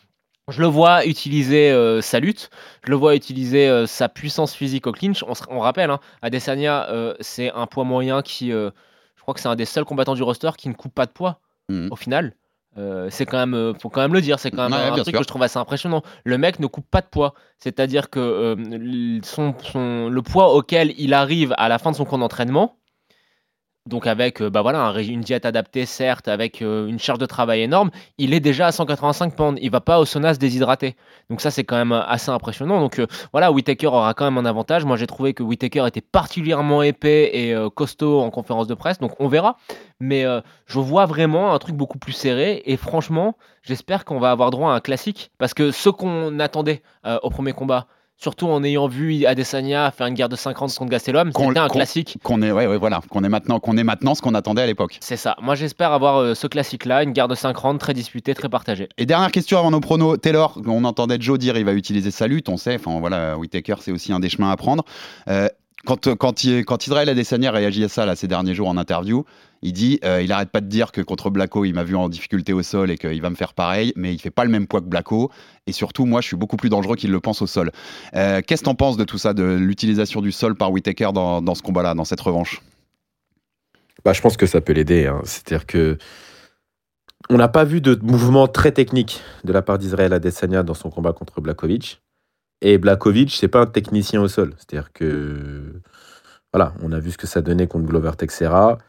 [0.49, 2.49] Je le vois utiliser euh, sa lutte,
[2.85, 5.23] je le vois utiliser sa puissance physique au clinch.
[5.23, 6.89] On, on rappelle, hein, Adesanya,
[7.21, 8.71] c'est un poids moyen qui, je
[9.21, 11.39] crois que c'est un des seuls combattants du roster qui ne coupe pas de poids
[11.69, 11.87] mmh.
[11.91, 12.33] au final.
[12.77, 15.13] Euh, c'est quand même, euh, faut quand même le dire, c'est quand même un truc
[15.13, 16.03] que je trouve assez impressionnant.
[16.23, 19.53] Le mec ne coupe pas de poids, c'est-à-dire que euh, son,
[20.09, 22.77] le poids auquel il arrive à la fin de son camp d'entraînement,
[23.87, 28.33] donc avec bah voilà, une diète adaptée, certes, avec une charge de travail énorme, il
[28.33, 29.59] est déjà à 185 pounds.
[29.61, 30.95] Il va pas au sauna se déshydrater.
[31.29, 32.79] Donc ça, c'est quand même assez impressionnant.
[32.79, 33.01] Donc
[33.31, 34.85] voilà, Whitaker aura quand même un avantage.
[34.85, 38.99] Moi, j'ai trouvé que Whitaker était particulièrement épais et costaud en conférence de presse.
[38.99, 39.57] Donc on verra.
[39.99, 40.25] Mais
[40.67, 42.61] je vois vraiment un truc beaucoup plus serré.
[42.65, 45.31] Et franchement, j'espère qu'on va avoir droit à un classique.
[45.39, 46.83] Parce que ce qu'on attendait
[47.23, 47.87] au premier combat,
[48.21, 52.17] surtout en ayant vu Adesanya faire une guerre de 50 contre Gastelum, c'était un classique.
[52.23, 54.97] Qu'on est, ouais, voilà, qu'on est maintenant, qu'on est maintenant ce qu'on attendait à l'époque.
[55.01, 55.35] C'est ça.
[55.41, 58.89] Moi, j'espère avoir euh, ce classique-là, une guerre de 50 très disputée, très partagée.
[58.97, 60.59] Et dernière question avant nos pronos, Taylor.
[60.67, 62.75] On entendait Joe dire il va utiliser sa lutte, on sait.
[62.75, 64.85] Enfin voilà, Whitaker, c'est aussi un des chemins à prendre.
[65.27, 65.47] Euh,
[65.85, 69.25] quand, quand, il, quand Israël Adesanya réagit à ça là, ces derniers jours en interview,
[69.63, 72.09] il dit, euh, il arrête pas de dire que contre Blacko, il m'a vu en
[72.09, 74.65] difficulté au sol et qu'il va me faire pareil, mais il fait pas le même
[74.65, 75.31] poids que Blacko.
[75.67, 77.71] Et surtout, moi, je suis beaucoup plus dangereux qu'il le pense au sol.
[78.15, 81.55] Euh, qu'est-ce que t'en penses de tout ça, de l'utilisation du sol par Whitaker dans,
[81.55, 82.61] ce combat-là, dans cette revanche?
[84.03, 85.05] Bah, Je pense que ça peut l'aider.
[85.05, 85.21] Hein.
[85.25, 85.97] C'est-à-dire que
[87.29, 90.89] on n'a pas vu de mouvement très technique de la part d'Israël Adesanya dans son
[90.89, 92.01] combat contre Blakovic.
[92.61, 94.55] Et Blakovic, c'est pas un technicien au sol.
[94.57, 95.81] C'est-à-dire que
[96.51, 98.79] voilà, on a vu ce que ça donnait contre Glover Texera.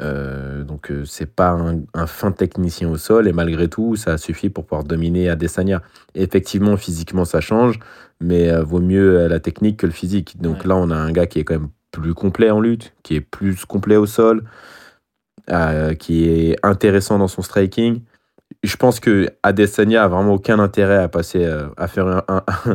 [0.00, 4.48] Euh, donc euh, c'est pas un, fin technicien au sol et malgré tout ça suffit
[4.48, 5.82] pour pouvoir dominer Adesanya.
[6.14, 7.78] effectivement physiquement ça change,
[8.18, 10.40] mais euh, vaut mieux la technique que le physique.
[10.40, 13.16] Donc là on a un gars qui est quand même plus complet en lutte, qui
[13.16, 14.44] est plus complet au sol,
[15.98, 18.00] qui est intéressant dans son striking.
[18.62, 21.44] Je pense que Adesanya a vraiment aucun intérêt à passer
[21.76, 22.22] à faire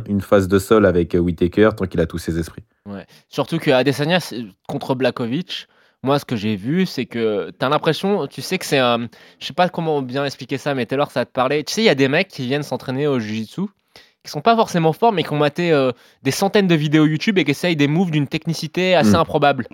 [0.08, 2.64] une phase de sol avec Whitaker tant qu'il a tous ses esprits.
[2.86, 3.08] Ouais.
[3.28, 4.20] Surtout que Adesanya
[4.68, 5.68] contre Blakovic
[6.08, 9.10] moi, ce que j'ai vu, c'est que tu as l'impression, tu sais que c'est un.
[9.40, 11.64] Je sais pas comment bien expliquer ça, mais Taylor, ça te parlait.
[11.66, 13.64] Tu sais, il y a des mecs qui viennent s'entraîner au Jiu-Jitsu
[14.24, 15.92] qui sont pas forcément forts, mais qui ont maté euh,
[16.24, 19.16] des centaines de vidéos YouTube et qui essayent des moves d'une technicité assez hmm.
[19.16, 19.68] improbable.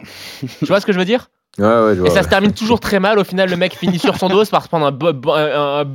[0.59, 1.29] tu vois ce que je veux dire?
[1.60, 3.20] Et ça se termine toujours très mal.
[3.20, 5.86] Au final, le mec finit sur son dos par se prendre un,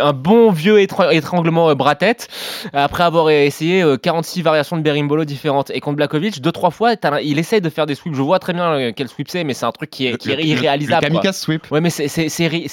[0.00, 2.28] un, bon vieux étranglement euh, bras-tête
[2.72, 5.70] après avoir essayé 46 euh, variations de berimbolo différentes.
[5.74, 8.16] Et contre Blakovic, deux trois fois, il essaye de faire des sweeps.
[8.16, 10.30] Je vois très bien euh, quel sweep c'est, mais c'est un truc qui est, qui
[10.30, 11.04] est irréalisable.
[11.04, 11.70] Le, kamikaze sweep.
[11.70, 12.08] Ouais, mais c'est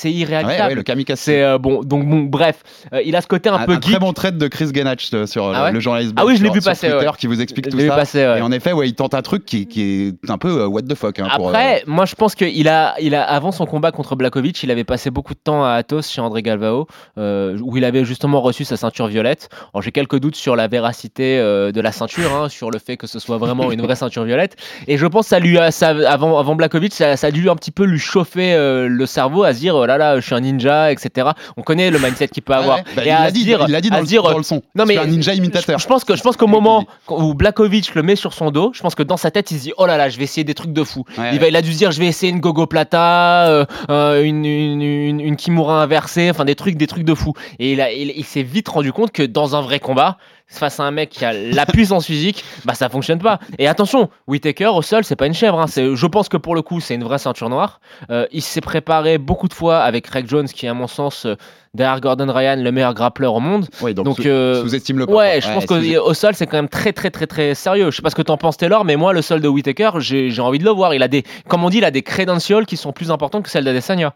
[0.05, 0.69] irréalisable.
[0.69, 1.19] Ouais, le kamikaze.
[1.19, 1.83] C'est bon.
[1.83, 2.63] Donc bon, bref,
[3.03, 5.71] il a ce côté un, peu un très bon trait de Chris Genach sur ah
[5.71, 6.13] le, journaliste.
[6.15, 6.89] Ah oui, je l'ai vu passer.
[6.89, 8.37] Twitter, qui vous explique tout ça.
[8.37, 11.19] et en effet, ouais, il tente un truc qui, est un peu what the fuck.
[11.19, 14.69] Hein, après, moi, je pense qu'il a, il a, avant son combat contre Blakovic, il
[14.69, 16.85] avait passé beaucoup de temps à Athos chez André Galvao,
[17.17, 19.49] euh, où il avait justement reçu sa ceinture violette.
[19.73, 22.95] Alors j'ai quelques doutes sur la véracité euh, de la ceinture, hein, sur le fait
[22.95, 24.55] que ce soit vraiment une vraie ceinture violette.
[24.87, 27.55] Et je pense que ça lui a, ça, avant, avant Blakovic, ça, a dû un
[27.55, 30.35] petit peu lui chauffer euh, le cerveau à se dire, oh là là, je suis
[30.35, 31.29] un ninja, etc.
[31.57, 32.83] On connaît le mindset qu'il peut avoir.
[32.95, 34.61] Bah, il l'a dit, dire, il dit dans, le, son.
[34.75, 35.79] Non mais un ninja imitateur.
[35.79, 38.81] Je, pense que, je pense qu'au moment où Blakovic le met sur son dos, je
[38.81, 40.53] pense que dans sa tête, il se dit, oh là là, je vais essayer des
[40.53, 41.03] trucs de fou.
[41.33, 44.23] il, va, il a dû se dire, je vais essayer une gogo plata euh, euh,
[44.23, 47.33] une, Kimura inversée, enfin des trucs, des trucs de fou.
[47.59, 50.17] Et il, s'est vite rendu compte que dans un vrai combat,
[50.51, 53.39] face à un mec qui a la puissance physique, bah ça fonctionne pas.
[53.57, 55.59] Et attention, Whitaker au sol, c'est pas une chèvre.
[55.59, 55.65] Hein.
[55.67, 57.79] Je pense que pour le coup, c'est une vraie ceinture noire.
[58.09, 61.25] Euh, il s'est préparé beaucoup de fois avec Craig Jones, qui à mon sens
[61.73, 63.67] derrière Gordon Ryan, le meilleur grappleur au monde.
[63.95, 67.55] donc, sous-estime le Ouais, je pense qu'au sol, c'est quand même très, très, très, très
[67.55, 67.91] sérieux.
[67.91, 70.39] Je sais pas ce que t'en penses, Taylor, mais moi, le sol de Whitaker, j'ai
[70.39, 70.93] envie de le voir.
[70.93, 73.49] Il a des, comme on dit, il a des credentials qui sont plus importants que
[73.49, 74.13] celles d'Adesanya.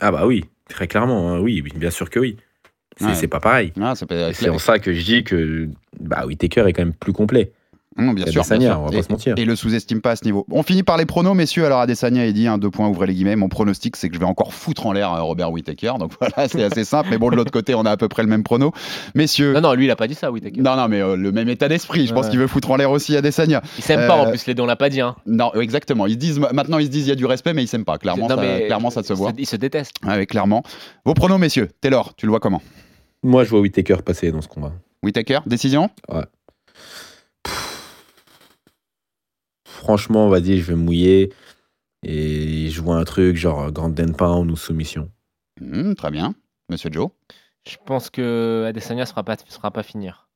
[0.00, 1.38] Ah bah oui, très clairement, hein.
[1.38, 2.36] oui, bien sûr que oui.
[3.14, 3.72] C'est pas pareil.
[3.80, 5.68] Ah, c'est en ça que je dis que
[6.00, 7.52] bah, Whitaker est quand même plus complet.
[7.96, 8.40] Non, bien sûr.
[8.40, 9.34] Adesanya, on va et, pas se mentir.
[9.36, 10.46] Et le sous-estime pas à ce niveau.
[10.50, 11.64] On finit par les pronos, messieurs.
[11.64, 13.36] Alors, Adesanya, il dit, un deux points, ouvrez les guillemets.
[13.36, 15.92] Mon pronostic, c'est que je vais encore foutre en l'air euh, Robert Whittaker.
[16.00, 17.08] Donc voilà, c'est assez simple.
[17.10, 18.72] Mais bon, de l'autre côté, on a à peu près le même prono.
[19.14, 19.52] Messieurs.
[19.52, 20.60] Non, non, lui, il a pas dit ça, Whittaker.
[20.60, 22.06] Non, non, mais euh, le même état d'esprit.
[22.06, 23.62] Je pense qu'il veut foutre en l'air aussi Adesanya.
[23.78, 25.00] Il s'aime pas, en plus, les deux, on l'a pas dit.
[25.00, 25.14] Hein.
[25.26, 26.06] Non, exactement.
[26.06, 27.98] Ils disent, maintenant, ils se disent, il y a du respect, mais ils s'aiment pas.
[27.98, 29.32] Clairement, Non, ça, mais clairement, ça se voit.
[29.38, 29.96] Ils se détestent.
[30.04, 30.64] Ouais, clairement.
[31.04, 31.68] Vos pronos, messieurs.
[31.80, 32.60] Taylor, tu le vois comment?
[33.24, 34.72] Moi, je vois Whittaker passer dans ce combat.
[35.02, 35.90] Whittaker, décision?
[36.08, 36.24] Ouais.
[39.84, 41.30] franchement, on va dire, je vais me mouiller
[42.02, 45.10] et je vois un truc genre Grand Pound ou soumission.
[45.60, 46.34] Mmh, très bien.
[46.70, 47.10] Monsieur Joe?
[47.68, 50.28] Je pense que Adesanya ne sera pas, sera pas finir.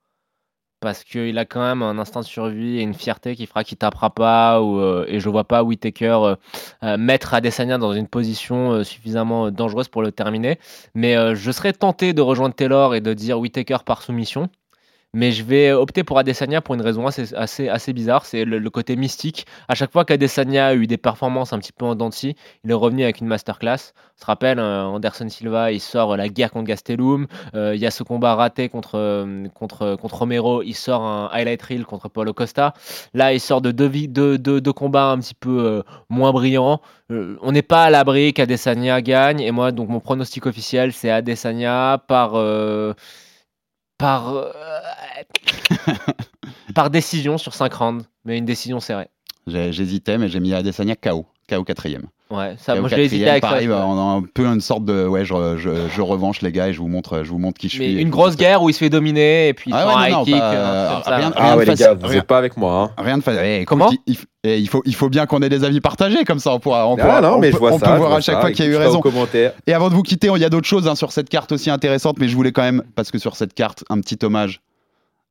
[0.80, 3.78] Parce qu'il a quand même un instinct de survie et une fierté qui fera qu'il
[3.78, 4.60] tapera pas.
[4.60, 6.36] Euh, et je vois pas Whitaker euh,
[6.84, 10.58] euh, mettre Adesanya dans une position suffisamment dangereuse pour le terminer.
[10.94, 14.48] Mais je serais tenté de rejoindre Taylor et de dire Whitaker par soumission.
[15.14, 18.68] Mais je vais opter pour Adesanya pour une raison assez, assez, assez bizarre, c'est le,
[18.70, 19.46] côté mystique.
[19.66, 21.96] À chaque fois qu'Adesanya a eu des performances un petit peu en
[22.64, 23.92] il est revenu avec une masterclass.
[24.16, 27.26] On se rappelle, euh, Anderson Silva, il sort la guerre contre Gastelum.
[27.54, 31.30] Euh, il y a ce combat raté contre, euh, contre, contre Romero, il sort un
[31.32, 32.74] highlight reel contre Paulo Costa.
[33.14, 36.80] Là, il sort de deux, combats un petit peu moins brillants.
[37.10, 39.40] on n'est pas à l'abri qu'Adesanya gagne.
[39.40, 42.34] Et moi, donc mon pronostic officiel, c'est Adesanya par
[43.98, 44.50] par, euh,
[46.74, 49.08] par décision sur 5 rounds, mais une décision serrée.
[49.46, 52.06] J'hésitais, mais j'ai mis Adesanya KO, KO quatrième.
[52.30, 53.72] Ouais, ça, moi je l'ai hésité avec pareil, ça.
[53.72, 56.68] Bah, on a un peu une sorte de ouais, je, je, je, revanche les gars
[56.68, 58.02] et je vous montre, je vous montre qui je mais suis.
[58.02, 60.24] Une grosse guerre où il se fait dominer et puis ah il ouais, non, non,
[60.24, 62.92] kick, pas, euh, rien, rien, ah ouais, les gars, vous rien, n'êtes pas avec moi.
[62.98, 63.02] Hein.
[63.02, 63.40] Rien de facile.
[63.42, 66.38] Eh, Comment il, il, il, faut, il faut bien qu'on ait des avis partagés comme
[66.38, 66.52] ça.
[66.52, 68.12] On pourra, on Ah pourra, non, on mais peut, je vois on ça, peut voir
[68.12, 69.00] à chaque ça, fois qu'il y a eu raison.
[69.66, 71.70] Et avant de vous quitter, il y a d'autres choses hein, sur cette carte aussi
[71.70, 74.60] intéressantes, mais je voulais quand même, parce que sur cette carte, un petit hommage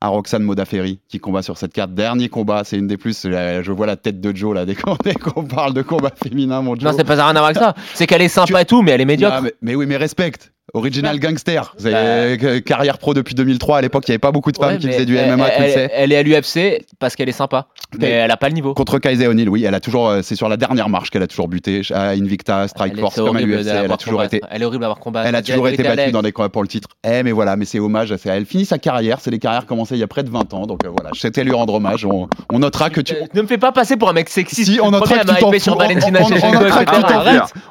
[0.02, 1.94] à Roxane Modafferi qui combat sur cette carte.
[1.94, 3.24] Dernier combat, c'est une des plus.
[3.24, 4.96] Je vois la tête de Joe là dès qu'on,
[5.50, 6.84] parle de combat féminin, mon Joe.
[6.84, 7.74] Non, c'est pas rien à voir avec ça.
[7.94, 9.42] C'est qu'elle est sympa et tout, mais elle est médiocre.
[9.42, 10.52] Mais, mais oui, mais respecte.
[10.74, 11.74] Original Gangster.
[11.80, 11.96] Vous avez,
[12.44, 13.78] euh, carrière pro depuis 2003.
[13.78, 15.48] À l'époque, il n'y avait pas beaucoup de femmes Ouais, qui faisaient du elle, MMA.
[15.48, 17.68] elle, elle est à l'UFC parce qu'elle est sympa,
[18.00, 18.74] mais elle a pas le niveau.
[18.74, 21.28] Contre Kaiser O'Neill, oui, elle a toujours, euh, c'est sur la dernière marche qu'elle a
[21.28, 24.66] toujours buté à Invicta, Strike Force, comme à l'UFC, elle a toujours été, Elle est
[24.66, 25.28] horrible d'avoir combattre.
[25.28, 26.90] elle a toujours été battue dans des combats pour le titre.
[27.08, 28.12] Eh, mais voilà, mais c'est hommage.
[28.12, 30.54] à- Elle finit sa carrière, c'est des carrières commencées il y a près de 20
[30.54, 32.04] ans, donc euh, voilà, je souhaitais lui rendre hommage.
[32.06, 34.70] On, on notera que tu, Euh, Ne me fais pas passer pour un mec sexiste.
[34.74, 35.48] si on notera que tu t'en.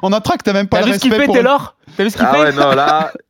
[0.01, 1.27] On- notera que t'as même pas T'as le vu ce qu'il fait.
[1.27, 1.75] Taylor?
[1.95, 3.11] T'as vu ce qu'il Ah fait ouais, non, là,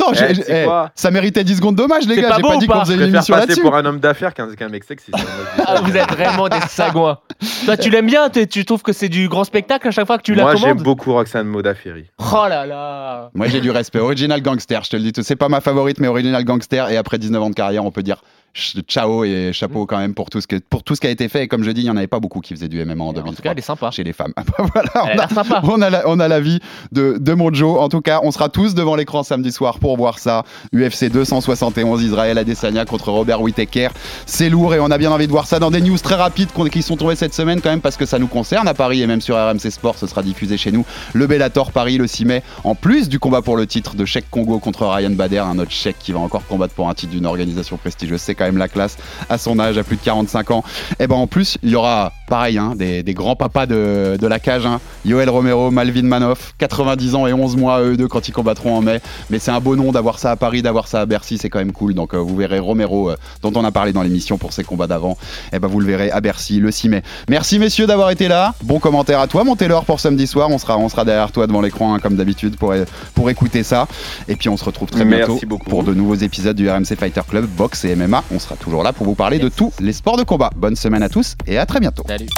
[0.00, 0.32] Attends, Eh,
[0.62, 2.28] eh, quoi ça méritait 10 secondes d'hommage, les C'est gars.
[2.28, 3.62] pas J'ai beau pas ou dit pas qu'on faisait je une préfère émission passer là-dessus.
[3.62, 5.10] pour un homme d'affaires qu'un, qu'un mec sexy.
[5.10, 7.18] Moi, je dis Ah, vous êtes vraiment des sagouins.
[7.64, 10.18] Toi, tu l'aimes bien tu- Tu trouves que c'est du grand spectacle à chaque fois
[10.18, 12.04] que tu la Moi, j'aime commandes beaucoup Roxane Modafferi.
[12.20, 13.98] Oh là là Moi j'ai du respect.
[13.98, 15.22] Original Gangster, je te le dis tout.
[15.24, 16.90] C'est pas ma favorite, mais Original Gangster.
[16.90, 18.22] Et après 19 ans de carrière, on peut dire
[18.54, 21.28] ciao et chapeau quand même pour tout, ce que, pour tout ce qui a été
[21.28, 21.44] fait.
[21.44, 23.08] Et comme je dis, il n'y en avait pas beaucoup qui faisaient du MMA en
[23.08, 23.90] En tout cas, 2003 elle est sympa.
[23.90, 24.32] chez les femmes.
[24.74, 25.60] voilà, Elle a on a, sympa.
[25.64, 26.60] on a la- on a l'avis
[26.92, 27.78] de, de mon Joe.
[27.80, 30.44] En tout cas, on sera tous devant l'écran samedi soir pour voir ça.
[30.74, 33.88] UFC 271, Israël Adesanya contre Robert Whittaker.
[34.26, 36.48] C'est lourd et on a bien envie de voir ça dans des news très rapides
[36.72, 39.06] qui sont tombées cette semaine quand même parce que ça nous concerne à Paris et
[39.06, 40.84] même sur RMC Sport, ce sera diffusé chez nous.
[41.12, 44.28] Le Bellator Paris le 6 mai, en plus du combat pour le titre de Cheikh
[44.30, 47.26] Congo contre Ryan Bader, un autre Cheikh qui va encore combattre pour un titre d'une
[47.26, 48.20] organisation prestigieuse.
[48.20, 48.96] C'est quand même la classe
[49.28, 50.64] à son âge, à plus de 45 ans.
[51.00, 54.26] Et ben en plus, il y aura pareil, hein, des, des grands papas de, de
[54.26, 54.80] la cage, hein.
[55.04, 58.82] Yoel Romero, Malvin Manoff, 90 ans et 11 mois eux deux quand ils combattront en
[58.82, 59.00] mai.
[59.30, 61.58] Mais c'est un beau nom d'avoir ça à Paris, d'avoir ça à Bercy, c'est quand
[61.58, 61.94] même cool.
[61.94, 64.86] Donc euh, vous verrez Romero, euh, dont on a parlé dans l'émission pour ses combats
[64.86, 65.16] d'avant.
[65.52, 67.02] Et ben vous le verrez à Bercy le 6 mai.
[67.28, 68.54] Merci messieurs d'avoir été là.
[68.62, 70.50] Bon commentaire à toi, mon Taylor pour samedi soir.
[70.50, 72.74] On sera, on sera derrière toi devant l'écran hein, comme d'habitude pour,
[73.14, 73.88] pour écouter ça.
[74.28, 75.70] Et puis on se retrouve très Merci bientôt beaucoup.
[75.70, 78.22] pour de nouveaux épisodes du RMC Fighter Club, boxe et MMA.
[78.30, 80.50] On sera toujours là pour vous parler de tous les sports de combat.
[80.56, 82.04] Bonne semaine à tous et à très bientôt.
[82.06, 82.28] Salut.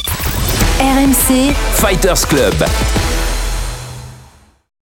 [0.80, 2.55] RMC Fighters Club.